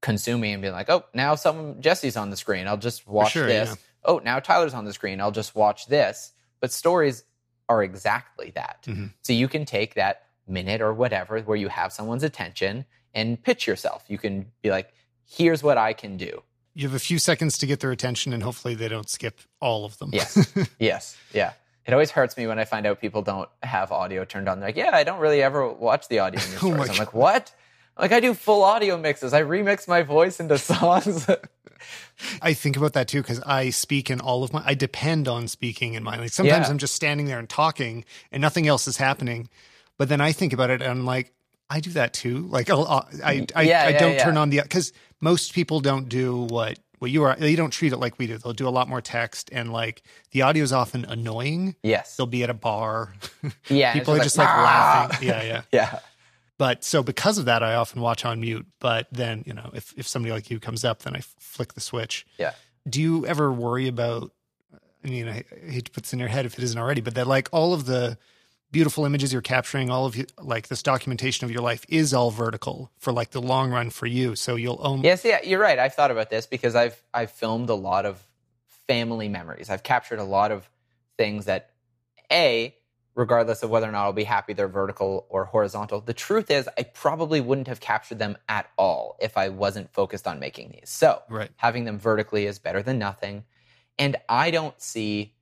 [0.00, 2.66] consuming and being like, oh, now some Jesse's on the screen.
[2.66, 3.68] I'll just watch sure, this.
[3.70, 3.74] yeah.
[4.04, 5.20] Oh, now Tyler's on the screen.
[5.20, 6.32] I'll just watch this.
[6.60, 7.24] But stories
[7.68, 8.84] are exactly that.
[8.86, 9.12] Mhm.
[9.22, 13.66] So you can take that minute or whatever where you have someone's attention and pitch
[13.66, 14.04] yourself.
[14.08, 14.92] You can be like,
[15.26, 16.42] here's what I can do.
[16.74, 19.84] You have a few seconds to get their attention, and hopefully they don't skip all
[19.84, 20.10] of them.
[20.12, 20.52] Yes.
[20.78, 21.16] yes.
[21.32, 21.52] Yeah.
[21.86, 24.60] It always hurts me when I find out people don't have audio turned on.
[24.60, 26.90] They're like, yeah, I don't really ever watch the audio in your Oh stories.
[26.90, 27.50] I'm like, what?
[27.98, 29.32] Like I do full audio mixes.
[29.32, 31.26] I remix my voice into songs.
[32.42, 34.62] I think about that too because I speak in all of my.
[34.64, 36.20] I depend on speaking in mine.
[36.20, 36.70] Like sometimes Yeah.
[36.70, 39.48] I'm just standing there and talking, and nothing else is happening.
[39.96, 41.32] But then I think about it, and I'm like,
[41.70, 42.46] I do that too.
[42.48, 44.24] Like I'll- I, I, Yeah, I yeah, don't yeah.
[44.24, 47.36] turn on the because most people don't do what what you are.
[47.36, 48.38] They don't treat it like we do.
[48.38, 50.02] They'll do a lot more text and like
[50.32, 51.76] the audio is often annoying.
[51.82, 52.16] Yes.
[52.16, 53.14] They'll be at a bar.
[53.68, 53.92] yeah.
[53.98, 55.28] people are just like "Ah!" laughing.
[55.28, 55.62] Yeah, yeah.
[55.72, 55.98] Yeah.
[56.58, 58.66] But so because of that, I often watch on mute.
[58.80, 61.80] But then you know, if if somebody like you comes up, then I flick the
[61.80, 62.26] switch.
[62.38, 62.52] Yeah.
[62.88, 64.32] Do you ever worry about?
[65.04, 67.00] I mean, I, I hate to put this in your head if it isn't already,
[67.00, 68.18] but that like all of the
[68.70, 72.30] beautiful images you're capturing, all of you like this documentation of your life is all
[72.30, 74.36] vertical for like the long run for you.
[74.36, 75.02] So you'll own.
[75.02, 75.78] Yes, yeah, you're right.
[75.78, 78.22] I've thought about this because I've I've filmed a lot of
[78.86, 79.70] family memories.
[79.70, 80.68] I've captured a lot of
[81.16, 81.70] things that
[82.30, 82.74] a
[83.14, 86.00] regardless of whether or not I'll be happy they're vertical or horizontal.
[86.00, 90.28] The truth is I probably wouldn't have captured them at all if I wasn't focused
[90.28, 90.88] on making these.
[90.88, 91.50] So, Right.
[91.56, 93.42] having them vertically is better than nothing.
[93.98, 95.34] And I don't see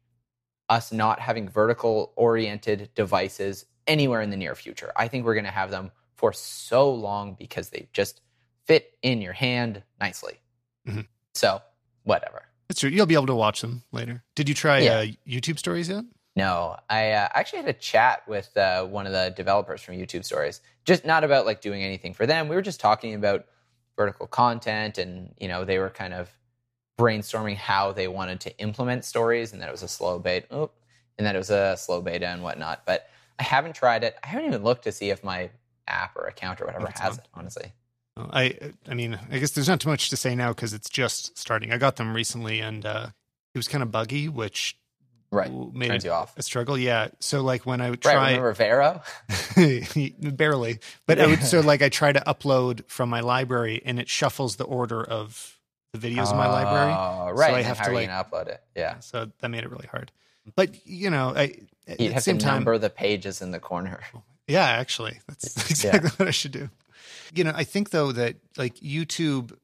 [0.69, 4.93] us not having vertical oriented devices anywhere in the near future.
[4.97, 8.21] I think we're going to have them for so long because they just
[8.65, 10.41] fit in your hand nicely.
[10.89, 11.07] Mhm.
[11.35, 11.61] So,
[12.05, 12.43] whatever.
[12.69, 12.91] It's true.
[12.91, 14.25] You'll be able to watch them later.
[14.35, 14.99] Did you try Yeah.
[14.99, 16.05] uh, YouTube stories yet?
[16.35, 20.25] No, I uh, actually had a chat with uh, one of the developers from YouTube
[20.25, 20.61] Stories.
[20.85, 22.49] Just not about like doing anything for them.
[22.49, 23.47] We were just talking about
[23.97, 26.29] vertical content, and you know they were kind of
[26.99, 30.71] brainstorming how they wanted to implement stories, and that it was a slow beta, oh,
[31.19, 32.85] and that it was a slow beta and whatnot.
[32.87, 34.17] But I haven't tried it.
[34.25, 35.51] I haven't even looked to see if my
[35.87, 37.19] app or account or whatever has on.
[37.19, 37.29] it.
[37.35, 37.73] Honestly,
[38.17, 41.37] I I mean, I guess there's not too much to say now because it's just
[41.39, 41.73] starting.
[41.73, 43.09] I got them recently, and uh,
[43.55, 44.77] it was kind of buggy, which
[45.31, 45.51] right?
[45.75, 46.33] made Turns it you off.
[46.39, 46.79] a struggle.
[46.79, 47.09] Yeah.
[47.21, 48.13] So like when I would Right?
[48.13, 49.03] try, Remember Vero?
[50.37, 54.09] barely, but I would, so like I try to upload from my library, and it
[54.09, 55.56] shuffles the order of
[55.97, 56.93] the videos in my library.
[56.93, 57.55] Oh, So right.
[57.55, 58.63] I have to, you like- upload it?
[58.75, 58.99] Yeah.
[59.01, 60.13] So that made it really hard.
[60.55, 61.55] But you know, I
[61.87, 64.01] the have to same time, number the pages in the corner.
[64.49, 66.71] Yeah, actually, that's exactly what I should do.
[67.35, 69.57] You know, I think though that like YouTube,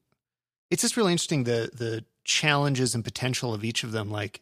[0.69, 4.11] it's just really interesting the the challenges and potential of each of them.
[4.11, 4.41] Like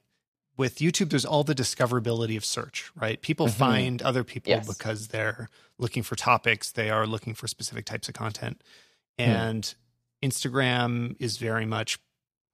[0.58, 3.22] with YouTube, there's all the discoverability of search, right?
[3.22, 3.52] People Mhm.
[3.52, 4.68] find other people Yes.
[4.68, 8.64] because they're looking for topics, they are looking for specific types of content,
[9.20, 9.24] Hmm.
[9.30, 9.76] and
[10.22, 12.00] Instagram is very much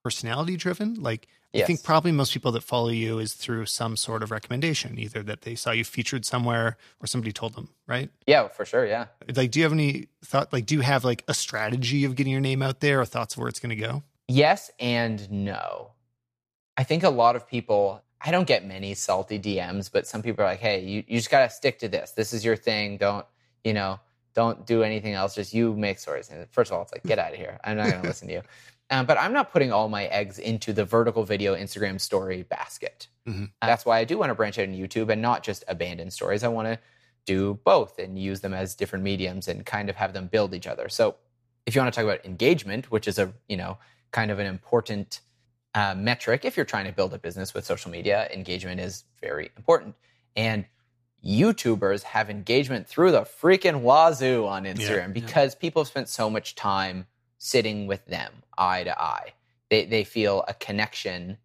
[0.04, 0.96] personality driven.
[0.96, 5.00] Like I think probably most people that follow you is through some sort of recommendation,
[5.00, 8.10] either that they saw you featured somewhere or somebody told them, right?
[8.26, 8.86] Yeah, for sure.
[8.86, 9.08] Yeah.
[9.36, 10.54] Like, do you have any thought?
[10.54, 13.36] Like, do you have like a strategy of getting your name out there or thoughts
[13.36, 14.04] of where it's going to go?
[14.28, 15.92] Yes and no.
[16.76, 20.44] I think a lot of people, I don't get many salty DMs, but some people
[20.44, 22.12] are like, hey, you, you just got to stick to this.
[22.12, 22.98] This is your thing.
[22.98, 23.26] Don't,
[23.64, 24.00] you know,
[24.38, 25.34] don't do anything else.
[25.34, 26.30] Just you make stories.
[26.30, 27.60] And first of all, it's like, get out of here.
[27.64, 28.42] I'm not going to listen to you.
[28.90, 33.10] Um, but I'm not putting all my eggs into the vertical video Instagram story basket.
[33.28, 33.52] Mhm.
[33.62, 36.42] That's why I do want to branch out in YouTube and not just abandon stories.
[36.42, 36.80] I want to
[37.26, 40.68] do both and use them as different mediums and kind of have them build each
[40.68, 40.88] other.
[40.88, 41.18] So
[41.66, 43.78] if you want to talk about engagement, which is a, you know,
[44.12, 45.20] kind of an important
[45.76, 49.52] uh, metric if you're trying to build a business with social media, engagement is very
[49.58, 49.96] important.
[50.38, 50.66] And
[51.26, 55.08] YouTubers have engagement through the freaking wazoo on Instagram yeah.
[55.08, 59.34] because people have spent so much time sitting with them eye to eye.
[59.70, 61.38] They, they feel a connection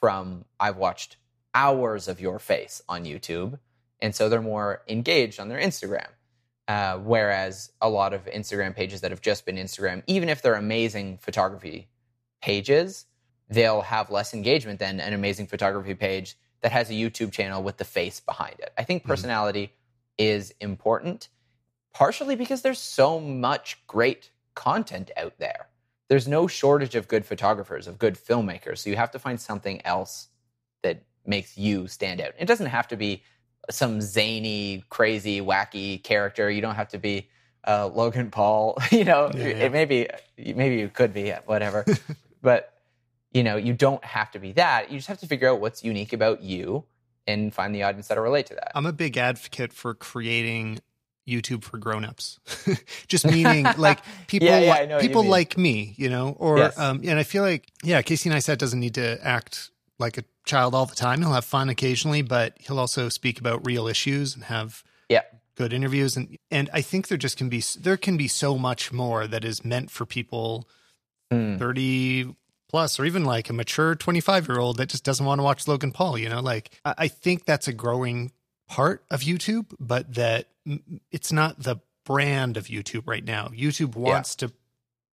[0.00, 1.16] from, I've watched
[1.54, 3.58] hours of your face on YouTube.
[4.00, 6.06] And so they're more engaged on their Instagram.
[6.66, 10.54] Uh, whereas a lot of Instagram pages that have just been Instagram, even if they're
[10.54, 11.88] amazing photography
[12.42, 13.06] pages,
[13.48, 17.76] they'll have less engagement than an amazing photography page that has a YouTube channel with
[17.76, 18.72] the face behind it.
[18.76, 19.06] I think Mhm.
[19.06, 19.72] personality
[20.18, 21.28] is important,
[21.92, 25.68] partially because there's so much great content out there.
[26.08, 28.78] There's no shortage of good photographers, of good filmmakers.
[28.78, 30.28] So you have to find something else
[30.82, 32.32] that makes you stand out.
[32.38, 33.22] It doesn't have to be
[33.70, 36.50] some zany, crazy, wacky character.
[36.50, 37.28] You don't have to be
[37.66, 38.78] uh, Logan Paul.
[38.90, 39.64] you know, Yeah, yeah.
[39.64, 41.84] it maybe maybe you could be whatever,
[42.42, 42.77] but
[43.32, 44.90] you know, you don't have to be that.
[44.90, 46.84] You just have to figure out what's unique about you
[47.26, 48.72] and find the audience that'll relate to that.
[48.74, 50.80] I'm a big advocate for creating
[51.28, 52.40] YouTube for grown-ups.
[53.06, 56.08] Just meaning like people Yeah, yeah, li- I know what you people like me, you
[56.08, 56.78] know, or Yes.
[56.78, 60.74] um and I feel like yeah, Casey Neistat doesn't need to act like a child
[60.74, 61.20] all the time.
[61.20, 65.20] He'll have fun occasionally, but he'll also speak about real issues and have Yeah.
[65.54, 68.90] good interviews and and I think there just can be there can be so much
[68.90, 70.66] more that is meant for people
[71.30, 71.58] Hmm.
[71.58, 72.34] 30
[72.68, 75.66] plus or even like a mature 25 year old that just doesn't want to watch
[75.66, 78.32] Logan Paul, you know, like I, think that's a growing
[78.68, 80.48] part of YouTube, but that
[81.10, 83.48] it's not the brand of YouTube right now.
[83.48, 84.52] YouTube wants to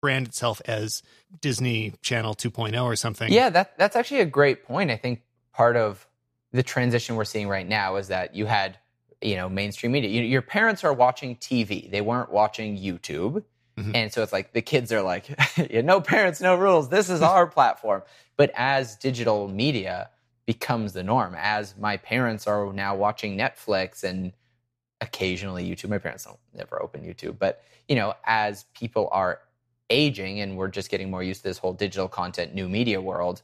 [0.02, 1.02] brand itself as
[1.42, 3.32] Disney Channel 2.0 or something.
[3.32, 4.92] Yeah, that that's actually a great point.
[4.92, 5.22] I think
[5.54, 6.06] part of
[6.52, 8.78] the transition we're seeing right now is that you had
[9.22, 10.10] you know mainstream media.
[10.10, 13.44] You, your parents are watching TV; they weren't watching YouTube,
[13.78, 13.92] Mhm.
[13.96, 15.26] and so it's like the kids are like,
[15.84, 16.90] "No parents, no rules.
[16.90, 18.04] This is our platform."
[18.38, 20.10] But as digital media
[20.46, 24.34] becomes the norm, as my parents are now watching Netflix and
[25.02, 29.42] occasionally YouTube, my parents don't never open YouTube, but you know, as people are
[29.90, 33.42] aging and we're just getting more used to this whole digital content, new media world,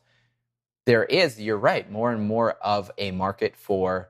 [0.85, 4.09] there is, you're right, more and more of a market for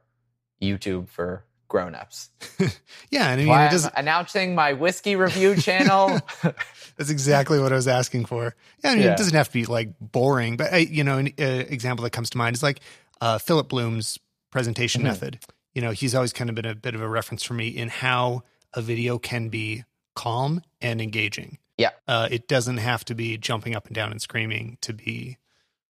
[0.62, 2.30] YouTube for grown-ups.
[3.10, 3.94] Yeah, and I mean, Why it I'm doesn't.
[3.98, 6.20] announcing my whiskey review channel.
[6.98, 8.56] That's exactly what I was asking for.
[8.84, 9.14] Yeah, I mean, Yeah.
[9.14, 12.12] it doesn't have to be like boring, but I, you know, an uh, example that
[12.12, 12.80] comes to mind is like
[13.20, 14.18] uh, Philip Bloom's
[14.50, 15.06] presentation Mhm.
[15.06, 15.40] method.
[15.74, 17.90] You know, he's always kind of been a bit of a reference for me in
[17.90, 18.44] how
[18.74, 19.84] a video can be
[20.16, 21.58] calm and engaging.
[21.78, 21.90] Yeah.
[22.08, 25.38] uh, it doesn't have to be jumping up and down and screaming to be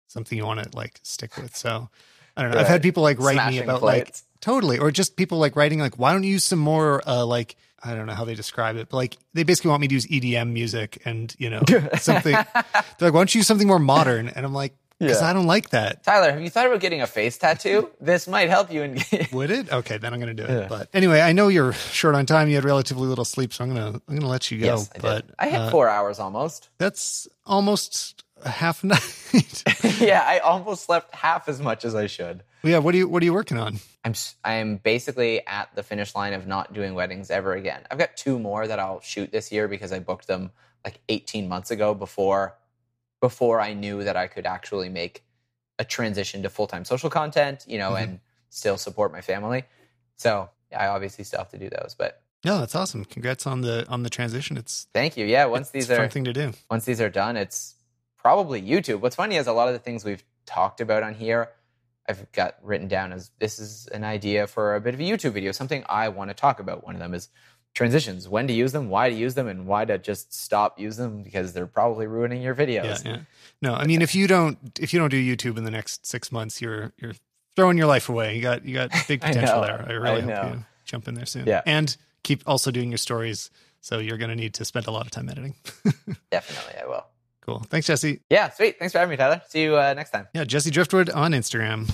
[0.08, 1.56] something you want to like stick with.
[1.56, 1.88] So.
[2.38, 2.58] I don't know.
[2.60, 4.24] I've had people like write me Smashing about like plates.
[4.40, 4.78] Totally.
[4.78, 7.94] Or just people like writing like, why don't you use some more uh like I
[7.94, 10.52] don't know how they describe it, but like they basically want me to use EDM
[10.52, 11.62] music and you know
[11.98, 14.28] something they're like, why don't you use something more modern?
[14.28, 15.28] And I'm like, because Yeah.
[15.28, 16.02] I don't like that.
[16.04, 17.90] Tyler, have you thought about getting a face tattoo?
[18.00, 18.82] this might help you.
[18.82, 18.98] In-
[19.32, 19.70] Would it?
[19.70, 20.50] Okay, then I'm gonna do it.
[20.50, 20.66] Yeah.
[20.68, 22.48] But anyway, I know you're short on time.
[22.48, 24.64] You had relatively little sleep, so I'm gonna I'm gonna let you go.
[24.66, 25.34] yes, I but did.
[25.38, 26.70] I hit uh, four hours almost.
[26.78, 29.62] that's almost a half night.
[30.00, 32.42] yeah, I almost slept half as much as I should.
[32.62, 33.78] yeah, what are you what are you working on?
[34.04, 34.14] I'm
[34.44, 37.82] I'm basically at the finish line of not doing weddings ever again.
[37.90, 40.50] I've got two more that I'll shoot this year because I booked them
[40.84, 42.56] like 18 months ago before
[43.20, 45.24] before I knew that I could actually make
[45.78, 48.02] a transition to full-time social content, you know, Mhm.
[48.02, 48.20] and
[48.50, 49.64] still support my family.
[50.16, 53.04] So, yeah, I obviously still have to do those, but No, that's awesome.
[53.04, 54.56] Congrats on the on the transition.
[54.56, 55.26] It's thank you.
[55.26, 56.52] Yeah, once these are thing to do.
[56.70, 57.74] once these are done, it's
[58.26, 58.98] probably YouTube.
[58.98, 61.50] What's funny is a lot of the things we've talked about on here,
[62.08, 65.30] I've got written down as this is an idea for a bit of a YouTube
[65.30, 66.84] video, something I want to talk about.
[66.84, 67.28] One of them is
[67.72, 70.96] transitions, when to use them, why to use them, and why to just stop use
[70.96, 73.04] them because they're probably ruining your videos.
[73.04, 73.18] Yeah, yeah.
[73.62, 76.32] No, I mean if you don't if you don't do YouTube in the next six
[76.32, 77.14] months, you're you're
[77.54, 78.34] throwing your life away.
[78.34, 79.86] You got you got big I potential know, there.
[79.88, 80.52] I really I hope know.
[80.52, 81.46] you jump in there soon.
[81.46, 81.62] Yeah.
[81.64, 83.50] And keep also doing your stories.
[83.82, 85.54] So you're gonna need to spend a lot of time editing.
[86.32, 87.04] Definitely, I will.
[87.46, 87.60] Cool.
[87.70, 88.20] Thanks, Jesse.
[88.28, 88.78] Yeah, sweet.
[88.78, 89.40] Thanks for having me, Tyler.
[89.48, 90.28] See you uh, next time.
[90.34, 91.86] Yeah, Jesse Driftwood on Instagram.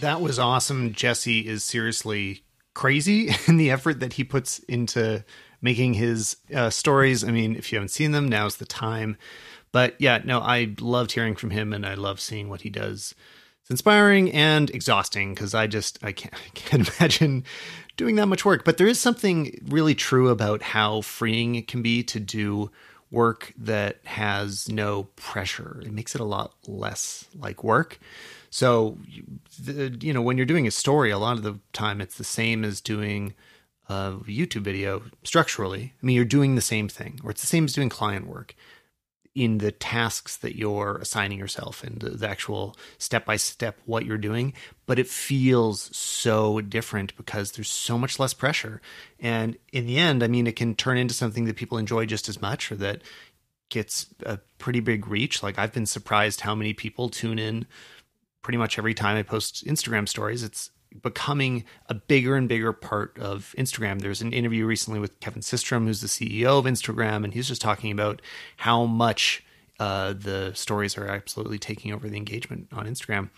[0.00, 0.92] That was awesome.
[0.92, 5.24] Jesse is seriously crazy in the effort that he puts into
[5.62, 7.24] making his uh, stories.
[7.24, 9.16] I mean, if you haven't seen them, now's the time.
[9.72, 13.14] But yeah, no, I loved hearing from him and I love seeing what he does.
[13.62, 17.44] It's inspiring and exhausting because I just I can't I can't imagine
[17.96, 18.64] doing that much work.
[18.64, 22.70] But there is something really true about how freeing it can be to do
[23.10, 25.80] work that has no pressure.
[25.84, 27.98] It makes it a lot less like work.
[28.50, 28.98] So,
[29.58, 32.24] the, you know, when you're doing a story, a lot of the time it's the
[32.24, 33.34] same as doing
[33.88, 35.92] a YouTube video structurally.
[36.00, 38.54] I mean, you're doing the same thing, or it's the same as doing client work
[39.34, 44.06] in the tasks that you're assigning yourself and the, the actual step by step what
[44.06, 44.52] you're doing.
[44.86, 48.80] But it feels so different because there's so much less pressure.
[49.18, 52.28] And in the end, I mean, it can turn into something that people enjoy just
[52.28, 53.02] as much or that
[53.70, 55.42] gets a pretty big reach.
[55.42, 57.66] Like I've been surprised how many people tune in
[58.42, 60.44] pretty much every time I post Instagram stories.
[60.44, 60.70] It's
[61.02, 64.00] becoming a bigger and bigger part of Instagram.
[64.00, 67.62] There's an interview recently with Kevin Systrom, who's the CEO of Instagram, and he's just
[67.62, 68.22] talking about
[68.58, 69.44] how much
[69.80, 73.30] uh, the stories are absolutely taking over the engagement on Instagram.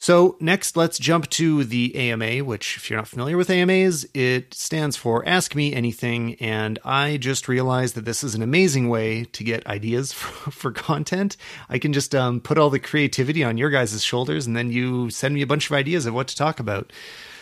[0.00, 4.54] So, next, let's jump to the AMA, which, if you're not familiar with AMAs, it
[4.54, 6.36] stands for Ask Me Anything.
[6.36, 10.70] And I just realized that this is an amazing way to get ideas for, for
[10.70, 11.36] content.
[11.68, 15.10] I can just um, put all the creativity on your guys' shoulders, and then you
[15.10, 16.92] send me a bunch of ideas of what to talk about.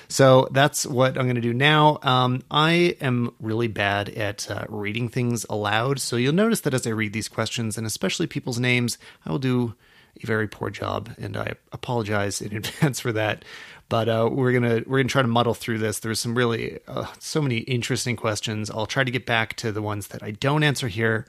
[0.09, 1.99] So that's what I'm going to do now.
[2.03, 6.01] Um, I am really bad at uh, reading things aloud.
[6.01, 8.97] So you'll notice that as I read these questions, and especially people's names,
[9.27, 9.75] I will do
[10.23, 13.45] a very poor job, and I apologize in advance for that.
[13.89, 16.01] But uh, we're gonna we're gonna try to muddle through this.
[16.01, 18.71] There's some really uh, so many interesting questions.
[18.71, 21.27] I'll try to get back to the ones that I don't answer here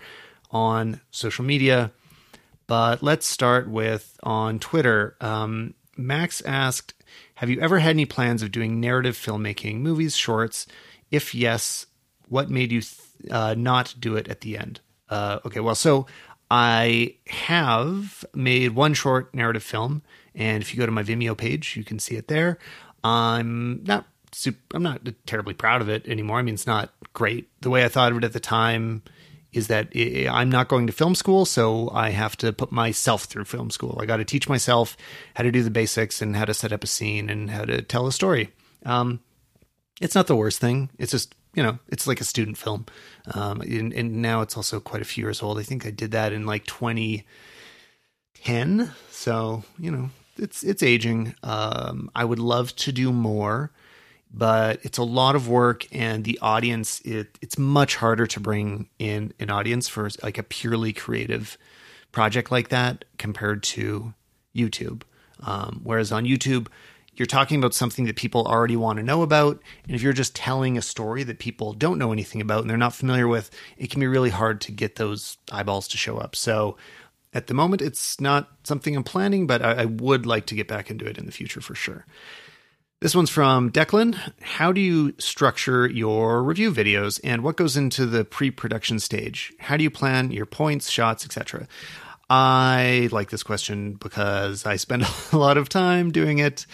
[0.49, 1.91] on social media.
[2.65, 5.15] But let's start with on Twitter.
[5.21, 6.95] Um, Max asked,
[7.35, 10.65] "Have you ever had any plans of doing narrative filmmaking, movies, shorts?
[11.11, 11.85] If yes,
[12.27, 14.79] what made you th- uh, not do it at the end?"
[15.09, 16.05] Uh, okay, well, so
[16.49, 20.01] I have made one short narrative film,
[20.33, 22.57] and if you go to my Vimeo page, you can see it there.
[23.03, 26.39] I'm not super, I'm not terribly proud of it anymore.
[26.39, 29.03] I mean, it's not great the way I thought of it at the time.
[29.53, 29.89] is that
[30.29, 33.97] I'm not going to film school, so I have to put myself through film school.
[34.01, 34.97] I got to teach myself
[35.35, 37.81] how to do the basics and how to set up a scene and how to
[37.81, 38.51] tell a story.
[38.85, 39.21] Um,
[39.99, 40.89] it's not the worst thing.
[40.99, 42.86] It's just you know, it's like a student film.
[43.34, 45.58] Um, and, and, now it's also quite a few years old.
[45.58, 48.91] I think I did that in like 2010.
[49.10, 51.34] So, you know, it's, it's aging.
[51.41, 53.72] Um, I would love to do more,
[54.32, 58.88] but it's a lot of work and the audience, it, it's much harder to bring
[58.99, 61.58] in an audience for like a purely creative
[62.12, 64.14] project like that compared to
[64.55, 65.01] YouTube.
[65.41, 66.68] Um, whereas on YouTube,
[67.18, 69.61] you're talking about something that people already want to know about.
[69.86, 72.78] And if you're just telling a story that people don't know anything about and they're
[72.78, 76.36] not familiar with, it can be really hard to get those eyeballs to show up.
[76.36, 76.78] So
[77.34, 80.68] at the moment, it's not something I'm planning, but I, I would like to get
[80.68, 82.05] back into it in the future for sure.
[82.99, 84.18] This one's from Declan.
[84.41, 89.53] How do you structure your review videos and what goes into the pre production stage?
[89.59, 91.68] How do you plan your points, shots, etc.?
[92.30, 96.65] I like this question because I spend a lot of time doing it,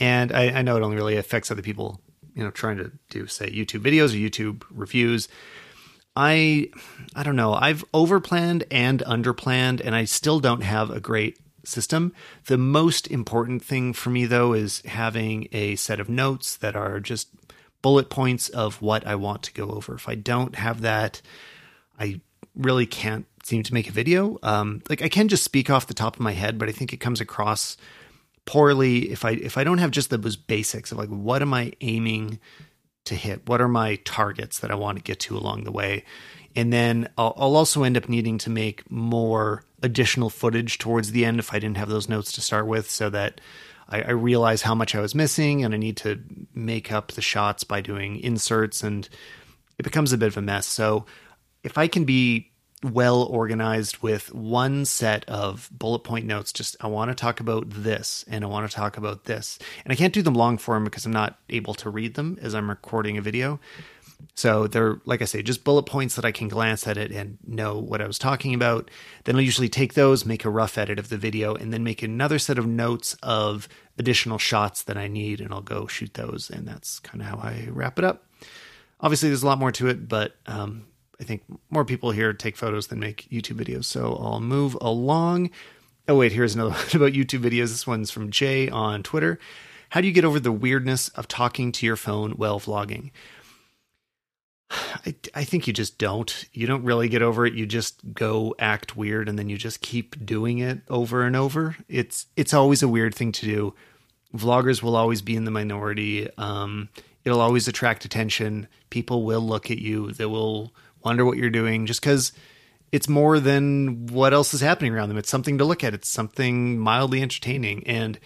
[0.00, 2.00] and I, I, know it only really affects other people.
[2.34, 5.28] You know, trying to do say YouTube videos or YouTube reviews.
[6.16, 6.70] I,
[7.14, 7.52] I don't know.
[7.54, 12.14] I've overplanned and underplanned, and I still don't have a great system.
[12.46, 17.00] The most important thing for me, though, is having a set of notes that are
[17.00, 17.28] just
[17.82, 19.94] bullet points of what I want to go over.
[19.94, 21.20] If I don't have that,
[21.98, 22.20] I
[22.54, 24.38] really can't seem to make a video.
[24.42, 26.92] Um, like I can just speak off the top of my head, but I think
[26.92, 27.76] it comes across
[28.44, 31.72] poorly if I if I don't have just those basics of like what am I
[31.80, 32.40] aiming
[33.04, 33.48] to hit?
[33.48, 36.04] What are my targets that I want to get to along the way?
[36.54, 41.24] And then I'll, I'll also end up needing to make more additional footage towards the
[41.24, 43.40] end if I didn't have those notes to start with, so that
[43.88, 46.20] I, I realize how much I was missing, and I need to
[46.54, 49.08] make up the shots by doing inserts, and
[49.78, 50.66] it becomes a bit of a mess.
[50.66, 51.06] So
[51.64, 52.51] if I can be
[52.82, 56.52] well organized with one set of bullet point notes.
[56.52, 59.58] Just, I want to talk about this and I want to talk about this.
[59.84, 62.54] And I can't do them long form because I'm not able to read them as
[62.54, 63.60] I'm recording a video.
[64.34, 67.38] So they're, like I say, just bullet points that I can glance at it and
[67.46, 68.90] know what I was talking about.
[69.24, 72.02] Then I'll usually take those, make a rough edit of the video, and then make
[72.02, 73.68] another set of notes of
[73.98, 76.50] additional shots that I need, and I'll go shoot those.
[76.50, 78.24] And that's kind of how I wrap it up.
[79.00, 80.86] Obviously, there's a lot more to it, but um,
[81.22, 83.84] I think more people here take photos than make YouTube videos.
[83.84, 85.50] So I'll move along.
[86.08, 87.68] Oh, wait, here's another one about YouTube videos.
[87.68, 89.38] This one's from Jay on Twitter.
[89.90, 93.12] How do you get over the weirdness of talking to your phone while vlogging?
[94.70, 96.44] I, I think you just don't.
[96.52, 97.54] You don't really get over it.
[97.54, 101.76] You just go act weird and then you just keep doing it over and over.
[101.88, 103.74] It's it's always a weird thing to do.
[104.34, 106.28] Vloggers will always be in the minority.
[106.36, 106.88] Um,
[107.24, 108.66] it'll always attract attention.
[108.90, 110.10] People will look at you.
[110.10, 110.72] They will
[111.04, 112.32] wonder what you're doing just because
[112.90, 115.18] it's more than what else is happening around them.
[115.18, 115.94] It's something to look at.
[115.94, 117.86] It's something mildly entertaining.
[117.86, 118.18] And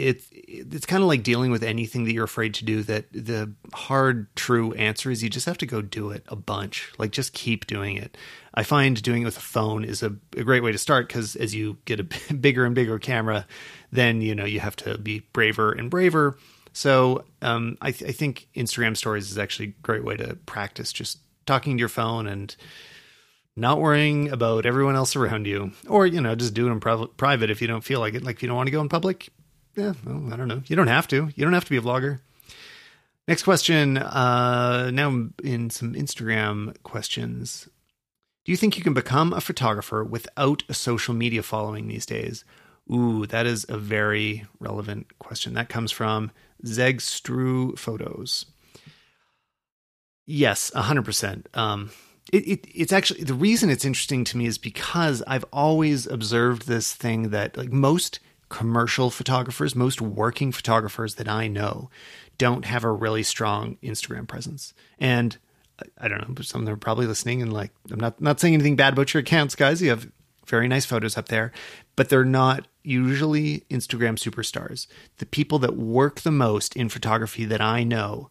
[0.00, 3.52] it's it's kind of like dealing with anything that you're afraid to do that the
[3.72, 7.32] hard true answer is you just have to go do it a bunch like just
[7.32, 8.16] keep doing it
[8.54, 11.36] i find doing it with a phone is a, a great way to start because
[11.36, 12.04] as you get a
[12.34, 13.46] bigger and bigger camera
[13.92, 16.36] then you know you have to be braver and braver
[16.72, 20.92] so um, I, th- I think instagram stories is actually a great way to practice
[20.92, 21.18] just
[21.50, 22.54] talking to your phone and
[23.56, 27.50] not worrying about everyone else around you, or you know, just doing them private, private
[27.50, 28.22] if you don't feel like it.
[28.22, 29.30] Like if you don't want to go in public,
[29.76, 30.62] yeah, well, I don't know.
[30.66, 31.28] You don't have to.
[31.34, 32.20] You don't have to be a vlogger.
[33.26, 33.98] Next question.
[33.98, 37.68] Uh, now in some Instagram questions.
[38.44, 42.44] Do you think you can become a photographer without a social media following these days?
[42.90, 45.54] Ooh, that is a very relevant question.
[45.54, 46.30] That comes from
[46.64, 48.46] Zegstru Photos.
[50.30, 51.48] Yes, hundred um, percent.
[52.32, 56.68] It, it, it's actually the reason it's interesting to me is because I've always observed
[56.68, 61.90] this thing that like most commercial photographers, most working photographers that I know,
[62.38, 64.72] don't have a really strong Instagram presence.
[65.00, 65.36] And
[65.98, 68.54] I don't know, some of them are probably listening and like I'm not not saying
[68.54, 69.82] anything bad about your accounts, guys.
[69.82, 70.12] You have
[70.46, 71.50] very nice photos up there,
[71.96, 74.86] but they're not usually Instagram superstars.
[75.18, 78.30] The people that work the most in photography that I know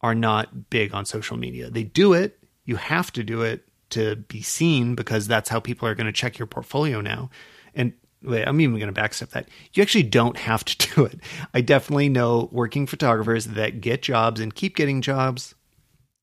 [0.00, 1.70] are not big on social media.
[1.70, 5.88] They do it, you have to do it to be seen because that's how people
[5.88, 7.30] are going to check your portfolio now.
[7.74, 7.92] And
[8.22, 9.48] wait, I'm even going to backstep that.
[9.72, 11.20] You actually don't have to do it.
[11.54, 15.54] I definitely know working photographers that get jobs and keep getting jobs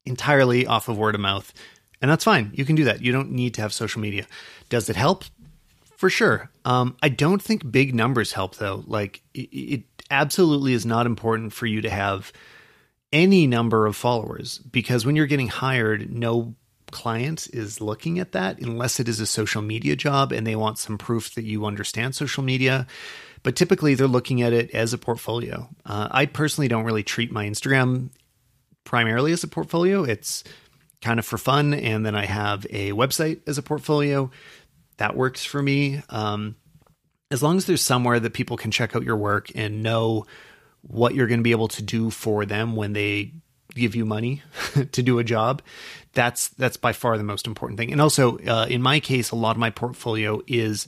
[0.05, 1.53] entirely off of word of mouth.
[2.01, 2.51] And that's fine.
[2.53, 3.01] You can do that.
[3.01, 4.27] You don't need to have social media.
[4.69, 5.23] Does it help?
[5.97, 6.51] For sure.
[6.65, 8.83] Um, I don't think big numbers help though.
[8.85, 12.31] Like it, it absolutely is not important for you to have
[13.15, 16.53] any number of followers because when you're getting hired, no
[16.91, 20.77] client is looking at that unless it is a social media job and they want
[20.77, 22.85] some proof that you understand social media.
[23.41, 25.69] But typically, they're looking at it as a portfolio.
[25.85, 28.09] Uh, I personally don't really treat my Instagram
[28.83, 30.03] primarily as a portfolio.
[30.03, 30.43] It's
[31.01, 31.73] kind of for fun.
[31.73, 34.29] And then I have a website as a portfolio.
[34.97, 36.01] That works for me.
[36.09, 36.57] Um,
[37.31, 40.25] as long as there's somewhere that people can check out your work and know
[40.87, 43.31] what you're going to be able to do for them when they
[43.73, 44.41] give you money
[44.91, 45.61] to do a job
[46.13, 47.91] that's that's by far the most important thing.
[47.91, 50.87] And also uh, in my case a lot of my portfolio is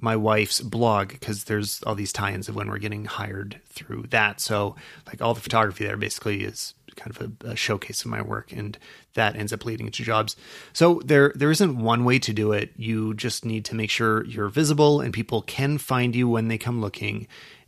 [0.00, 4.40] my wife's blog because there's all these tie-ins of when we're getting hired through that.
[4.40, 4.76] So
[5.06, 8.52] like all the photography there basically is kind of a, a, showcase of my work
[8.52, 8.78] and
[9.14, 10.36] that ends up leading to jobs.
[10.72, 12.72] So there there isn't one way to do it.
[12.76, 16.58] You just need to make sure you're visible and people can find you when they
[16.58, 17.26] come looking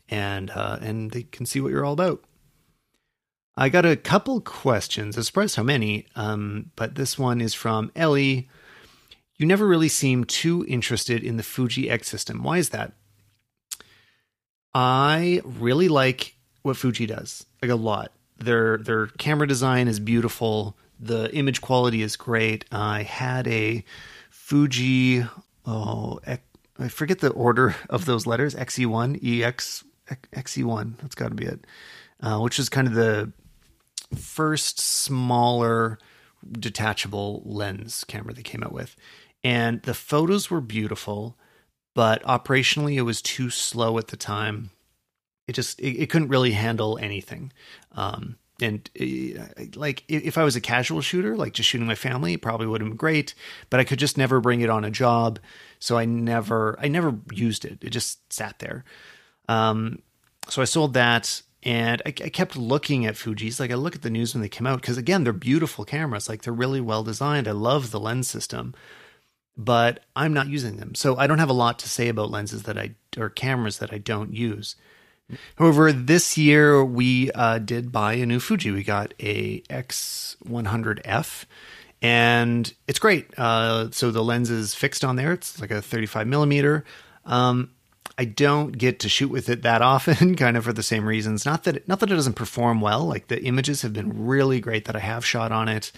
[0.08, 2.22] and uh, and they can see what you're all about
[3.56, 7.54] i got a couple questions i was surprised how many um, but this one is
[7.54, 8.48] from ellie
[9.36, 12.92] you never really seem too interested in the fuji x system why is that
[14.74, 20.76] i really like what fuji does like a lot their their camera design is beautiful.
[20.98, 22.64] The image quality is great.
[22.70, 23.84] I had a
[24.30, 25.24] Fuji.
[25.64, 26.20] Oh,
[26.78, 28.54] I forget the order of those letters.
[28.54, 30.98] XE1, EX, XE1.
[30.98, 31.66] That's got to be it.
[32.20, 33.32] Uh, which is kind of the
[34.14, 35.98] first smaller
[36.52, 38.96] detachable lens camera they came out with.
[39.44, 41.36] And the photos were beautiful,
[41.94, 44.70] but operationally it was too slow at the time
[45.46, 47.52] it just it, it couldn't really handle anything.
[47.92, 49.44] Um, and uh,
[49.74, 52.80] like if I was a casual shooter, like just shooting my family, it probably would
[52.80, 53.34] have been great.
[53.70, 55.38] But I could just never bring it on a job,
[55.78, 57.78] so I never I never used it.
[57.82, 58.84] It just sat there.
[59.48, 60.00] Um,
[60.48, 63.58] so I sold that, and I, I, kept looking at Fuji's.
[63.58, 66.28] Like I look at the news when they came out because again, they're beautiful cameras.
[66.28, 67.48] Like they're really well designed.
[67.48, 68.74] I love the lens system,
[69.56, 72.64] but I'm not using them, so I don't have a lot to say about lenses
[72.64, 74.76] that I or cameras that I don't use.
[75.56, 78.70] However, this year we uh, did buy a new Fuji.
[78.70, 81.44] We got a X100F,
[82.00, 83.36] and it's great.
[83.36, 85.32] Uh, so the lens is fixed on there.
[85.32, 86.84] It's like a 35 millimeter.
[87.24, 87.70] Um,
[88.18, 91.44] I don't get to shoot with it that often, kind of for the same reasons.
[91.44, 93.04] Not that it, not that it doesn't perform well.
[93.04, 95.92] Like the images have been really great that I have shot on it,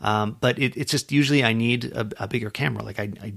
[0.00, 2.82] um, but it, it's just usually I need a, a bigger camera.
[2.82, 3.34] Like I, I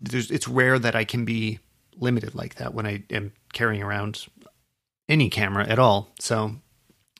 [0.00, 1.58] there's it's rare that I can be
[1.98, 4.26] limited like that when I am carrying around
[5.08, 6.10] any camera at all.
[6.20, 6.56] So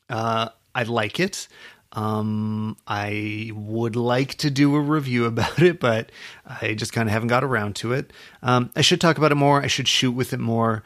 [0.09, 1.49] uh, I like it.
[1.97, 6.13] Um, I would like to do a review about it, but
[6.45, 8.13] I just kind of haven't got around to it.
[8.43, 9.63] Um, I should talk about it more.
[9.63, 10.85] I should shoot with it more.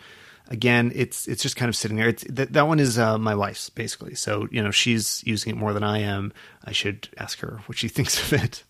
[0.48, 2.08] Again, it's it's just kind of sitting there.
[2.08, 4.14] It's that that one is uh, my wife's basically.
[4.14, 6.32] So you know she's using it more than I am.
[6.64, 8.64] I should ask her what she thinks of it.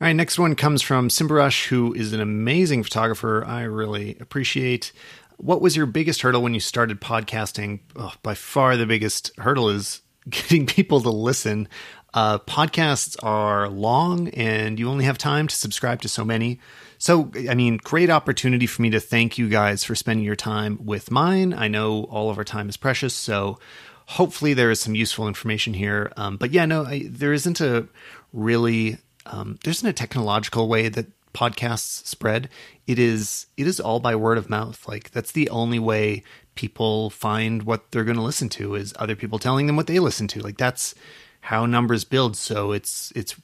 [0.00, 3.44] All right, next one comes from Simbarush, who is an amazing photographer.
[3.44, 4.92] I really appreciate.
[5.38, 7.80] What was your biggest hurdle when you started podcasting?
[7.96, 11.68] Oh, by far, the biggest hurdle is getting people to listen.
[12.14, 16.58] Uh, podcasts are long, and you only have time to subscribe to so many.
[16.96, 20.84] So, I mean, great opportunity for me to thank you guys for spending your time
[20.84, 21.52] with mine.
[21.52, 23.58] I know all of our time is precious, so
[24.06, 26.10] hopefully there is some useful information here.
[26.16, 27.86] Um, but yeah, no, I, there isn't a
[28.32, 32.48] really um, there isn't a technological way that podcasts spread,
[32.86, 34.86] it is it is all by word of mouth.
[34.88, 36.24] Like that's the only way
[36.58, 40.00] people find what they're going to listen to is other people telling them what they
[40.00, 40.40] listen to.
[40.40, 40.92] Like that's
[41.40, 42.36] how numbers build.
[42.36, 43.36] So it's it's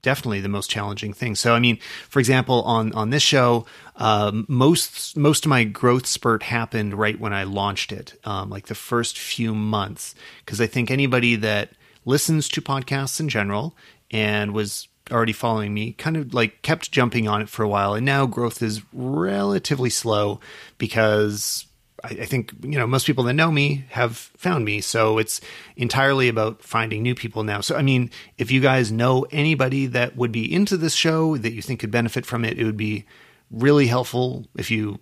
[0.00, 1.34] definitely the most challenging thing.
[1.34, 1.78] So I mean,
[2.08, 3.66] for example, on on this show,
[3.96, 8.66] um, most most of my growth spurt happened right when I launched it, um, like
[8.66, 11.70] the first few months, because I think anybody that
[12.04, 13.76] listens to podcasts in general
[14.12, 17.94] and was already following me kind of like kept jumping on it for a while
[17.94, 20.40] and now growth is relatively slow
[20.78, 21.66] because
[22.04, 24.80] I, I, think you know most people that know me have found me.
[24.80, 25.40] So it's
[25.76, 27.60] entirely about finding new people now.
[27.60, 31.52] So i mean if you guys know anybody that would be into this show that
[31.52, 33.04] you think could benefit from it it would be
[33.50, 34.98] really helpful if you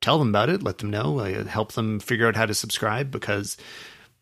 [0.00, 3.10] tell them about it let them know uh, help them figure out how to subscribe
[3.10, 3.56] because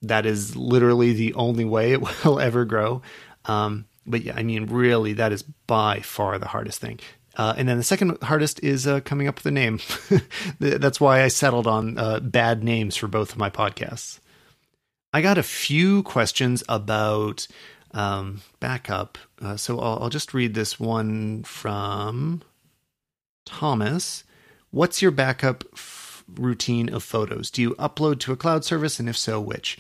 [0.09, 3.03] that is literally the only way it will ever grow.
[3.47, 7.01] Um, but yeah, I mean, really, that is by far the hardest thing.
[7.37, 9.80] Uh, and then the second hardest is uh, coming up with a name.
[10.61, 14.20] That's why I settled on uh, bad names for both of my podcasts.
[15.12, 17.47] I got a few questions about
[17.93, 19.18] um, backup.
[19.41, 22.43] Uh, so I'll, I'll just read this one from
[23.45, 24.24] Thomas.
[24.70, 27.51] What's your backup f- routine of photos?
[27.51, 28.99] Do you upload to a cloud service?
[28.99, 29.78] And if so, which?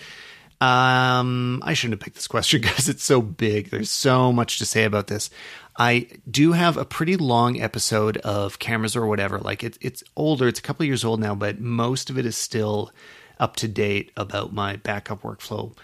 [0.60, 3.70] Um, I shouldn't have picked this question because it's so big.
[3.70, 5.30] There's so much to say about this.
[5.76, 9.38] I do have a pretty long episode of cameras or whatever.
[9.38, 12.36] Like it, it's older, it's a couple years old now, but most of it is
[12.36, 12.92] still
[13.40, 15.76] up to date about my backup workflow.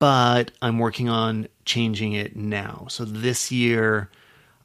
[0.00, 2.86] But I'm working on changing it now.
[2.88, 4.10] So this year,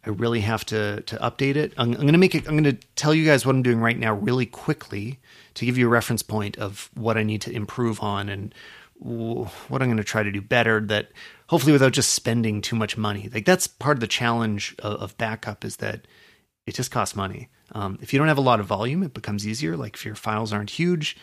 [0.05, 1.73] I really have to to update it.
[1.77, 2.47] I'm, I'm going to make it.
[2.47, 5.19] I'm going to tell you guys what I'm doing right now, really quickly,
[5.55, 8.55] to give you a reference point of what I need to improve on and
[8.99, 10.79] what I'm going to try to do better.
[10.79, 11.11] That
[11.47, 13.29] hopefully without just spending too much money.
[13.33, 16.07] Like that's part of the challenge of, of backup is that
[16.65, 17.49] it just costs money.
[17.71, 19.75] Um, if you don't have a lot of volume, it becomes easier.
[19.75, 21.17] Like if your files aren't huge,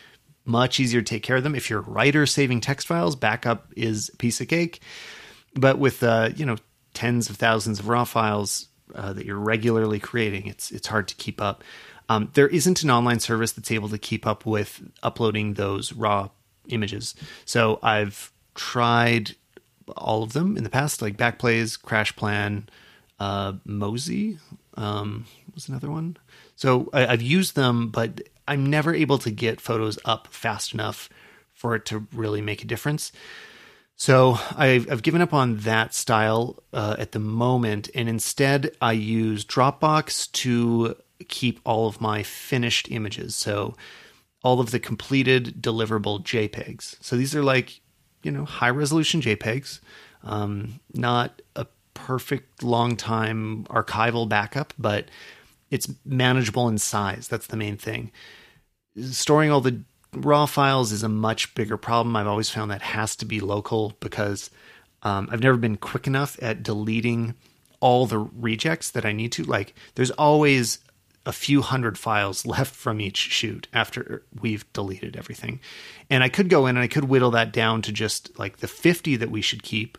[0.44, 1.54] much easier to take care of them.
[1.54, 4.80] If you're a writer saving text files, backup is a piece of cake.
[5.54, 6.56] But with uh, you know
[6.92, 11.14] tens of thousands of raw files uh, that you're regularly creating, it's it's hard to
[11.14, 11.62] keep up.
[12.08, 16.28] Um, there isn't an online service that's able to keep up with uploading those raw
[16.68, 17.14] images.
[17.46, 19.36] So I've tried
[19.96, 22.64] all of them in the past, like Backblaze, CrashPlan,
[23.18, 24.38] uh, Mozy
[24.76, 26.16] um, was another one.
[26.56, 31.08] So I, I've used them, but I'm never able to get photos up fast enough
[31.52, 33.12] for it to really make a difference.
[33.96, 38.92] So I've, I've given up on that style uh, at the moment, and instead I
[38.92, 40.96] use Dropbox to
[41.28, 43.36] keep all of my finished images.
[43.36, 43.76] So
[44.42, 46.96] all of the completed deliverable JPEGs.
[47.00, 47.80] So these are like,
[48.24, 49.80] you know, high resolution JPEGs,
[50.24, 55.08] um, not a perfect long time archival backup, but
[55.70, 57.28] it's manageable in size.
[57.28, 58.10] That's the main thing.
[59.00, 62.16] Storing all the raw files is a much bigger problem.
[62.16, 64.50] I've always found that has to be local because
[65.02, 67.34] um, I've never been quick enough at deleting
[67.80, 69.44] all the rejects that I need to.
[69.44, 70.78] Like, there's always
[71.26, 75.60] a few hundred files left from each shoot after we've deleted everything.
[76.10, 78.68] And I could go in and I could whittle that down to just like the
[78.68, 79.98] 50 that we should keep.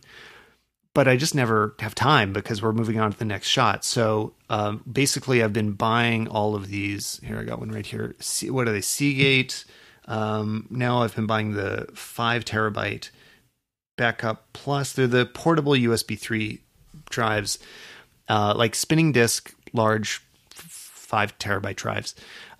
[0.93, 3.83] But I just never have time because we're moving on to the next shot.
[3.83, 7.19] So um, basically, I've been buying all of these.
[7.21, 8.15] Here, I got one right here.
[8.43, 8.79] what are they?
[8.79, 9.65] Seagate.
[10.07, 13.09] Um, now I've been buying the five terabyte
[13.97, 14.93] backup plus.
[14.93, 16.61] They're the portable USB 3
[17.09, 17.59] drives,
[18.29, 20.24] uh, like spinning disk, large
[21.05, 22.15] five terabyte drives.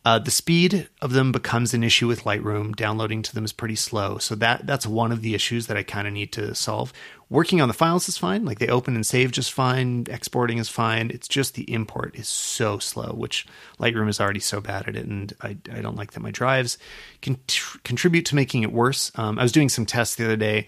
[0.05, 2.75] Uh, the speed of them becomes an issue with Lightroom.
[2.75, 5.81] Downloading to them is pretty slow, so that that's one of the issues that I
[5.81, 6.93] kind of need to solve.
[7.27, 10.05] Working on the files is fine; like they open and save just fine.
[10.07, 11.09] Exporting is fine.
[11.09, 13.47] It's just the import is so slow, which
[13.79, 16.77] Lightroom is already so bad at it, and I, I don't like that my drives
[17.23, 19.11] can tr- contribute to making it worse.
[19.15, 20.67] Um, I was doing some tests the other day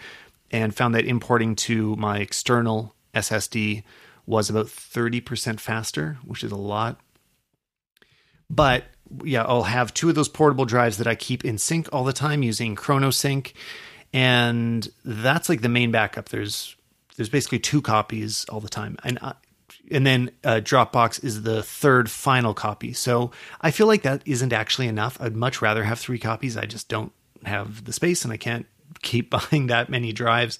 [0.49, 3.83] and found that importing to my external SSD
[4.25, 6.99] was about 30% faster, which is a lot.
[8.49, 8.85] But
[9.23, 12.13] yeah, I'll have two of those portable drives that I keep in sync all the
[12.13, 13.53] time using ChronoSync,
[14.13, 16.29] and that's like the main backup.
[16.29, 16.75] There's
[17.15, 19.33] there's basically two copies all the time, and uh,
[19.91, 22.93] and then uh, Dropbox is the third final copy.
[22.93, 23.31] So
[23.61, 25.17] I feel like that isn't actually enough.
[25.21, 26.57] I'd much rather have three copies.
[26.57, 27.11] I just don't
[27.45, 28.65] have the space, and I can't
[29.01, 30.59] keep buying that many drives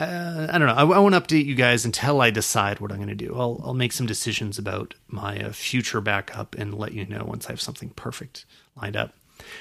[0.00, 0.74] uh, I don't know.
[0.74, 3.34] I, I, won't update you guys until I decide what I'm going to do.
[3.36, 7.46] I'll, I'll make some decisions about my uh, future backup and let you know once
[7.46, 8.44] I have something perfect
[8.80, 9.12] lined up.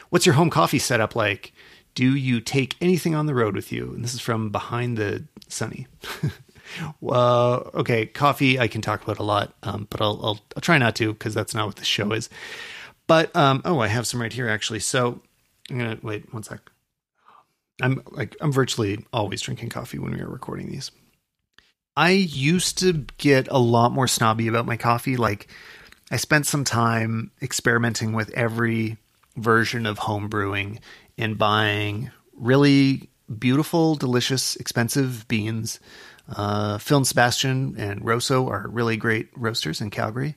[0.09, 1.53] What's your home coffee setup like?
[1.95, 3.93] Do you take anything on the road with you?
[3.95, 5.87] And this is from Behind the Sunny.
[7.01, 10.95] okay, coffee I can talk about a lot, um, but I'll, I'll, I'll try not
[10.97, 12.29] to because that's not what the show is.
[13.07, 14.79] But um, oh, I have some right here actually.
[14.79, 15.21] So
[15.69, 16.59] I'm gonna wait one sec.
[17.81, 20.91] I'm like I'm virtually always drinking coffee when we are recording these.
[21.95, 25.17] I used to get a lot more snobby about my coffee.
[25.17, 25.47] Like
[26.11, 28.97] I spent some time experimenting with every
[29.35, 30.79] version of home brewing
[31.17, 33.09] and buying really
[33.39, 35.79] beautiful, delicious, expensive beans.
[36.29, 40.35] Uh, Phil and Sebastian and Rosso are really great roasters in Calgary.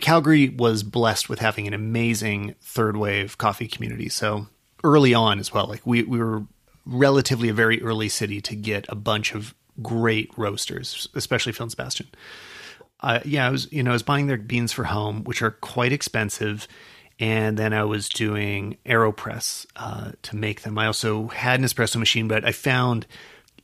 [0.00, 4.08] Calgary was blessed with having an amazing third wave coffee community.
[4.08, 4.46] So
[4.84, 5.66] early on as well.
[5.66, 6.44] Like we we were
[6.86, 11.70] relatively a very early city to get a bunch of great roasters, especially Phil and
[11.70, 12.08] Sebastian.
[13.00, 15.50] Uh, yeah, I was you know I was buying their beans for home, which are
[15.50, 16.68] quite expensive,
[17.18, 20.78] and then I was doing Aeropress uh, to make them.
[20.78, 23.06] I also had an espresso machine, but I found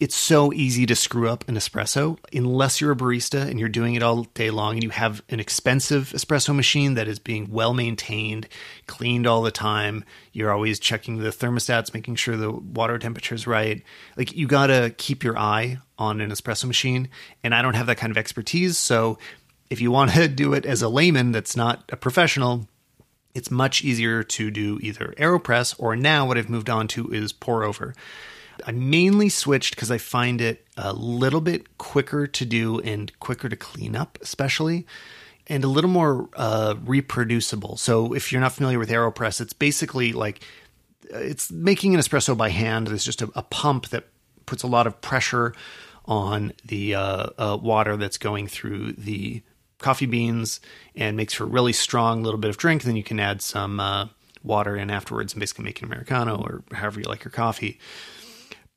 [0.00, 3.94] it's so easy to screw up an espresso unless you're a barista and you're doing
[3.94, 7.74] it all day long and you have an expensive espresso machine that is being well
[7.74, 8.48] maintained,
[8.86, 10.02] cleaned all the time.
[10.32, 13.82] You're always checking the thermostats, making sure the water temperature is right.
[14.16, 17.10] Like you got to keep your eye on an espresso machine.
[17.44, 18.78] And I don't have that kind of expertise.
[18.78, 19.18] So
[19.68, 22.66] if you want to do it as a layman that's not a professional,
[23.34, 27.34] it's much easier to do either AeroPress or now what I've moved on to is
[27.34, 27.94] pour over.
[28.66, 33.48] I mainly switched because I find it a little bit quicker to do and quicker
[33.48, 34.86] to clean up, especially,
[35.46, 37.76] and a little more uh, reproducible.
[37.76, 40.42] So if you're not familiar with AeroPress, it's basically like
[41.10, 42.86] it's making an espresso by hand.
[42.86, 44.06] There's just a, a pump that
[44.46, 45.54] puts a lot of pressure
[46.06, 49.42] on the uh, uh, water that's going through the
[49.78, 50.60] coffee beans
[50.94, 52.82] and makes for a really strong little bit of drink.
[52.82, 54.06] Then you can add some uh,
[54.42, 57.78] water in afterwards and basically make an Americano or however you like your coffee.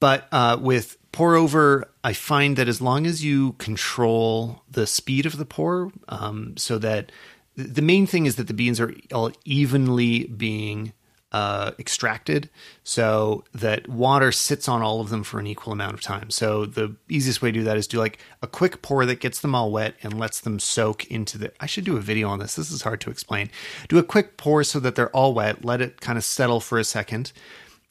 [0.04, 5.26] But uh, with pour over, I find that as long as you control the speed
[5.26, 7.10] of the pour, um, so that
[7.56, 10.92] the main thing is that the beans are all evenly being
[11.32, 12.50] uh, extracted
[12.84, 16.30] so that water sits on all of them for an equal amount of time.
[16.30, 19.40] So the easiest way to do that is do like a quick pour that gets
[19.40, 21.54] them all wet and lets them soak into the.
[21.62, 22.56] I should do a video on this.
[22.56, 23.50] This is hard to explain.
[23.88, 25.64] Do a quick pour so that they're all wet.
[25.64, 27.32] Let it kind of settle for a second.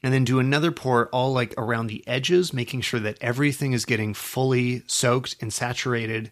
[0.02, 3.84] And then do another pour all like around the edges, making sure that everything is
[3.84, 6.30] getting fully soaked and saturated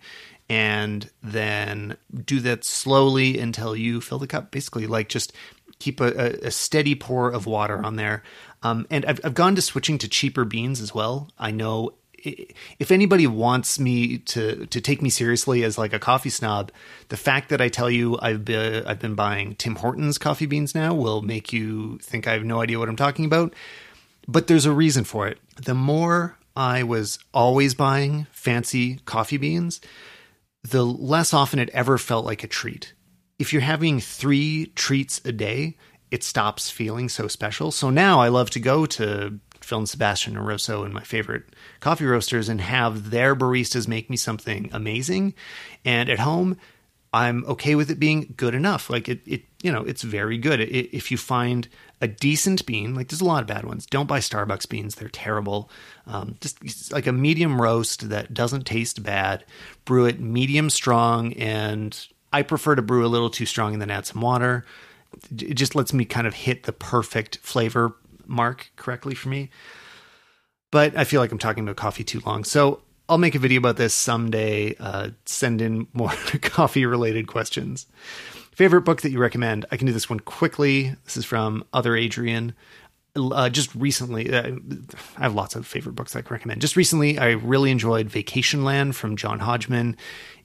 [0.49, 4.51] and then do that slowly until you fill the cup.
[4.51, 5.33] Basically, like just
[5.79, 8.25] keep a, a steady pour of water on there.
[8.63, 11.29] Um, and I've, I've gone to switching to cheaper beans as well.
[11.39, 16.31] I know if anybody wants me to to take me seriously as like a coffee
[16.31, 16.71] snob,
[17.09, 20.75] the fact that I tell you I've been I've been buying Tim Hortons coffee beans
[20.75, 23.55] now will make you think I have no idea what I'm talking about.
[24.29, 25.39] But there's a reason for it.
[25.57, 29.81] The more I was always buying fancy coffee beans,
[30.63, 32.95] the less often it ever felt like a treat.
[33.39, 35.77] If you're having three treats a day,
[36.11, 37.71] it stops feeling so special.
[37.71, 39.39] So now I love to go to
[39.71, 41.45] Phil and Sebastian Rosso and my favorite
[41.79, 45.33] coffee roasters and have their baristas make me something amazing.
[45.85, 46.57] And at home,
[47.13, 48.91] I'm okay with it being good enough.
[48.91, 50.59] Like it, it you know, it's very good.
[50.59, 51.69] It, if you find
[52.01, 53.87] a decent bean, like there's a lot of bad ones.
[53.87, 55.71] Don't buy Starbucks beans; they're terrible.
[56.09, 59.45] Um, just like a medium roast that doesn't taste bad.
[59.85, 61.97] Brew it medium strong, and
[62.33, 64.65] I prefer to brew a little too strong and then add some water.
[65.31, 67.95] It just lets me kind of hit the perfect flavor
[68.31, 69.51] mark correctly for me.
[70.71, 73.59] But I feel like I'm talking about coffee too long, so I'll make a video
[73.59, 74.77] about this someday.
[74.79, 76.11] Uh, send in more
[76.43, 77.87] coffee related questions.
[78.53, 79.67] Favorite book that you recommend?
[79.73, 80.95] I can do this one quickly.
[81.05, 82.55] This is from Other Adrian.
[83.17, 84.53] Uh, just recently, uh,
[85.17, 86.61] I have lots of favorite books I can recommend.
[86.61, 89.97] Just recently, I really enjoyed Vacationland from John Hodgman.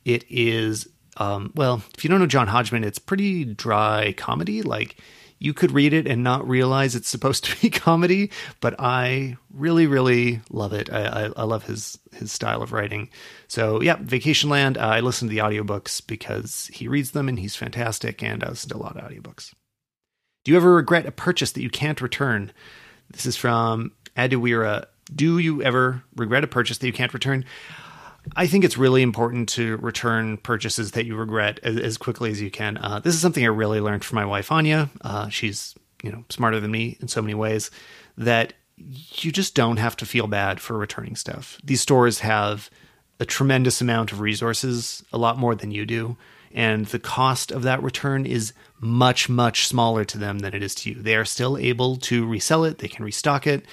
[0.04, 4.64] It is, um, well, if you don't know John Hodgman, it's pretty dry comedy.
[4.64, 4.98] Like
[5.46, 8.32] you could read it and not realize it's supposed to be comedy,
[8.62, 10.92] but I really, really love it.
[10.92, 13.10] I, I, I love his his style of writing.
[13.48, 14.78] So yeah, Vacationland.
[14.78, 18.50] Uh, I listen to the audiobooks because he reads them and he's fantastic, and I
[18.50, 19.54] listen to a lot of audiobooks.
[20.44, 22.52] Do you ever regret a purchase that you can't return?
[23.12, 24.86] This is from Adewira.
[25.14, 27.46] Do you ever regret a purchase that you can't return?
[28.36, 32.42] I think it's really important to return purchases that you regret as, as quickly as
[32.42, 32.78] you can.
[32.78, 34.90] Uh, this is something I really learned from my wife Anya.
[35.02, 37.72] Uh, she's you know smarter than me in so many ways
[38.18, 41.60] that you just don't have to feel bad for returning stuff.
[41.64, 42.70] These stores have
[43.20, 46.18] a tremendous amount of resources, a lot more than you do,
[46.54, 50.76] and the cost of that return is much much smaller to them than it is
[50.76, 51.02] to you.
[51.02, 52.80] They are still able to resell it.
[52.80, 53.66] They can restock it.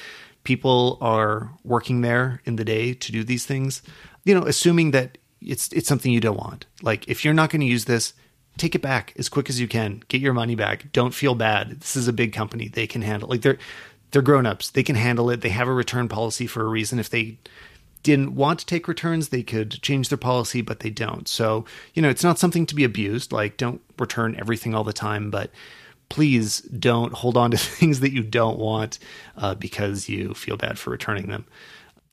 [0.44, 3.82] People are working there in the day to do these things
[4.24, 6.66] you know, assuming that it's it's something you don't want.
[6.82, 8.14] Like if you're not going to use this,
[8.56, 10.02] take it back as quick as you can.
[10.08, 10.92] Get your money back.
[10.92, 11.80] Don't feel bad.
[11.80, 12.68] This is a big company.
[12.68, 13.58] They can handle like they're
[14.10, 14.70] they're grown-ups.
[14.70, 15.40] They can handle it.
[15.40, 16.98] They have a return policy for a reason.
[16.98, 17.38] If they
[18.02, 21.28] didn't want to take returns, they could change their policy, but they don't.
[21.28, 21.64] So,
[21.94, 23.32] you know, it's not something to be abused.
[23.32, 25.50] Like don't return everything all the time, but
[26.08, 28.98] please don't hold on to things that you don't want
[29.36, 31.46] uh, because you feel bad for returning them.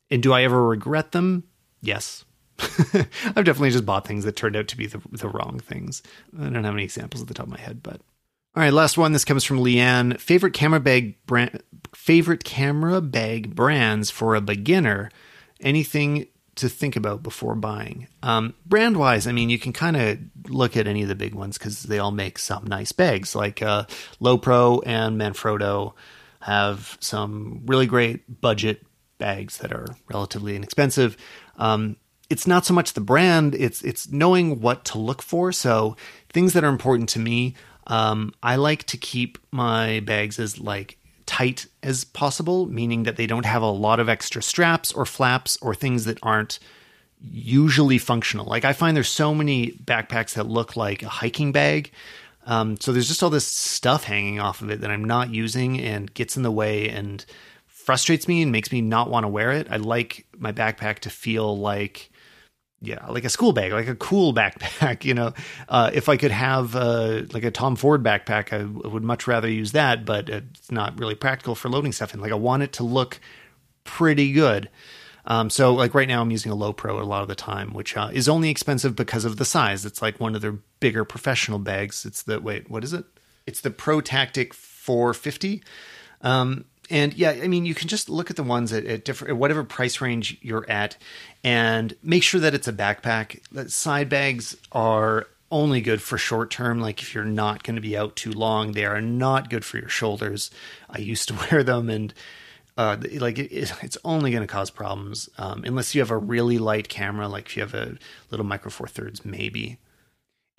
[0.09, 1.43] And do I ever regret them?
[1.81, 2.25] Yes.
[2.59, 6.03] I've definitely just bought things that turned out to be the, the wrong things.
[6.37, 8.01] I don't have any examples at the top of my head, but
[8.55, 9.13] all right, last one.
[9.13, 10.19] This comes from Leanne.
[10.19, 11.61] Favorite camera bag brand,
[11.93, 15.11] favorite camera bag brands for a beginner.
[15.61, 18.07] Anything to think about before buying.
[18.21, 20.17] Um, brand wise, I mean, you can kind of
[20.49, 23.33] look at any of the big ones because they all make some nice bags.
[23.33, 23.85] Like uh,
[24.19, 25.93] Lowepro and Manfrotto
[26.41, 28.85] have some really great budget
[29.19, 31.15] bags that are relatively inexpensive.
[31.57, 31.97] Um,
[32.29, 35.51] it's not so much the brand; it's it's knowing what to look for.
[35.51, 35.95] So
[36.29, 37.55] things that are important to me.
[37.87, 43.27] Um, I like to keep my bags as like tight as possible, meaning that they
[43.27, 46.59] don't have a lot of extra straps or flaps or things that aren't
[47.21, 48.45] usually functional.
[48.45, 51.91] Like I find there's so many backpacks that look like a hiking bag.
[52.45, 55.79] Um, so there's just all this stuff hanging off of it that I'm not using
[55.79, 57.23] and gets in the way and
[57.89, 59.65] frustrates me and makes me not want to wear it.
[59.71, 62.11] I like my backpack to feel like
[62.81, 65.03] yeah, like a school bag, like a cool backpack.
[65.03, 65.33] You know,
[65.67, 69.49] uh, if I could have uh, like a Tom Ford backpack, I would much rather
[69.49, 70.05] use that.
[70.05, 72.21] But it's not really practical for loading stuff in.
[72.21, 73.19] Like I want it to look
[73.85, 74.69] pretty good.
[75.25, 77.97] Um, so like right now, I'm using a Lowepro a lot of the time, which
[77.97, 79.83] uh, is only expensive because of the size.
[79.83, 82.05] It's like one of their bigger professional bags.
[82.05, 83.05] It's the wait, what is it?
[83.47, 85.63] It's the Pro Tactic 450.
[86.21, 89.31] Um, and yeah, I mean, you can just look at the ones at, at different,
[89.31, 90.97] at whatever price range you're at,
[91.43, 93.69] and make sure that it's a backpack.
[93.69, 96.79] Side bags are only good for short term.
[96.79, 99.77] Like if you're not going to be out too long, they are not good for
[99.77, 100.51] your shoulders.
[100.89, 102.13] I used to wear them, and
[102.77, 106.57] uh, like it, it's only going to cause problems um, unless you have a really
[106.57, 107.27] light camera.
[107.27, 107.97] Like if you have a
[108.31, 109.77] little micro four thirds, maybe.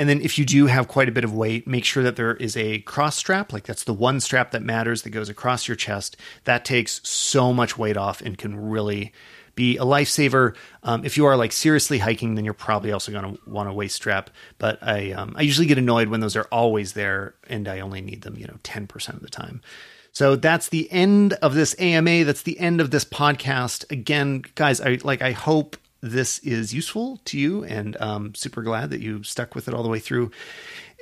[0.01, 2.35] And then if you do have quite a bit of weight, make sure that there
[2.37, 3.53] is a cross strap.
[3.53, 6.17] Like that's the one strap that matters that goes across your chest.
[6.45, 9.13] That takes so much weight off and can really
[9.55, 10.57] be a lifesaver.
[10.85, 13.75] Um, if you are like seriously hiking, then you're probably also going to want a
[13.75, 14.31] waist strap.
[14.57, 18.01] But I um, I usually get annoyed when those are always there and I only
[18.01, 19.61] need them, you know, ten percent of the time.
[20.13, 22.25] So that's the end of this AMA.
[22.25, 23.85] That's the end of this podcast.
[23.91, 28.91] Again, guys, I like I hope this is useful to you and um, super glad
[28.91, 30.31] that you stuck with it all the way through.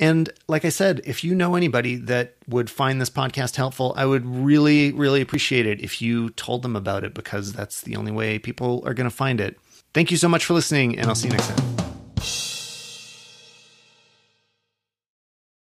[0.00, 4.06] And like I said, if you know anybody that would find this podcast helpful, I
[4.06, 8.12] would really, really appreciate it if you told them about it because that's the only
[8.12, 9.58] way people are going to find it.
[9.94, 11.87] Thank you so much for listening, and I'll see you next time.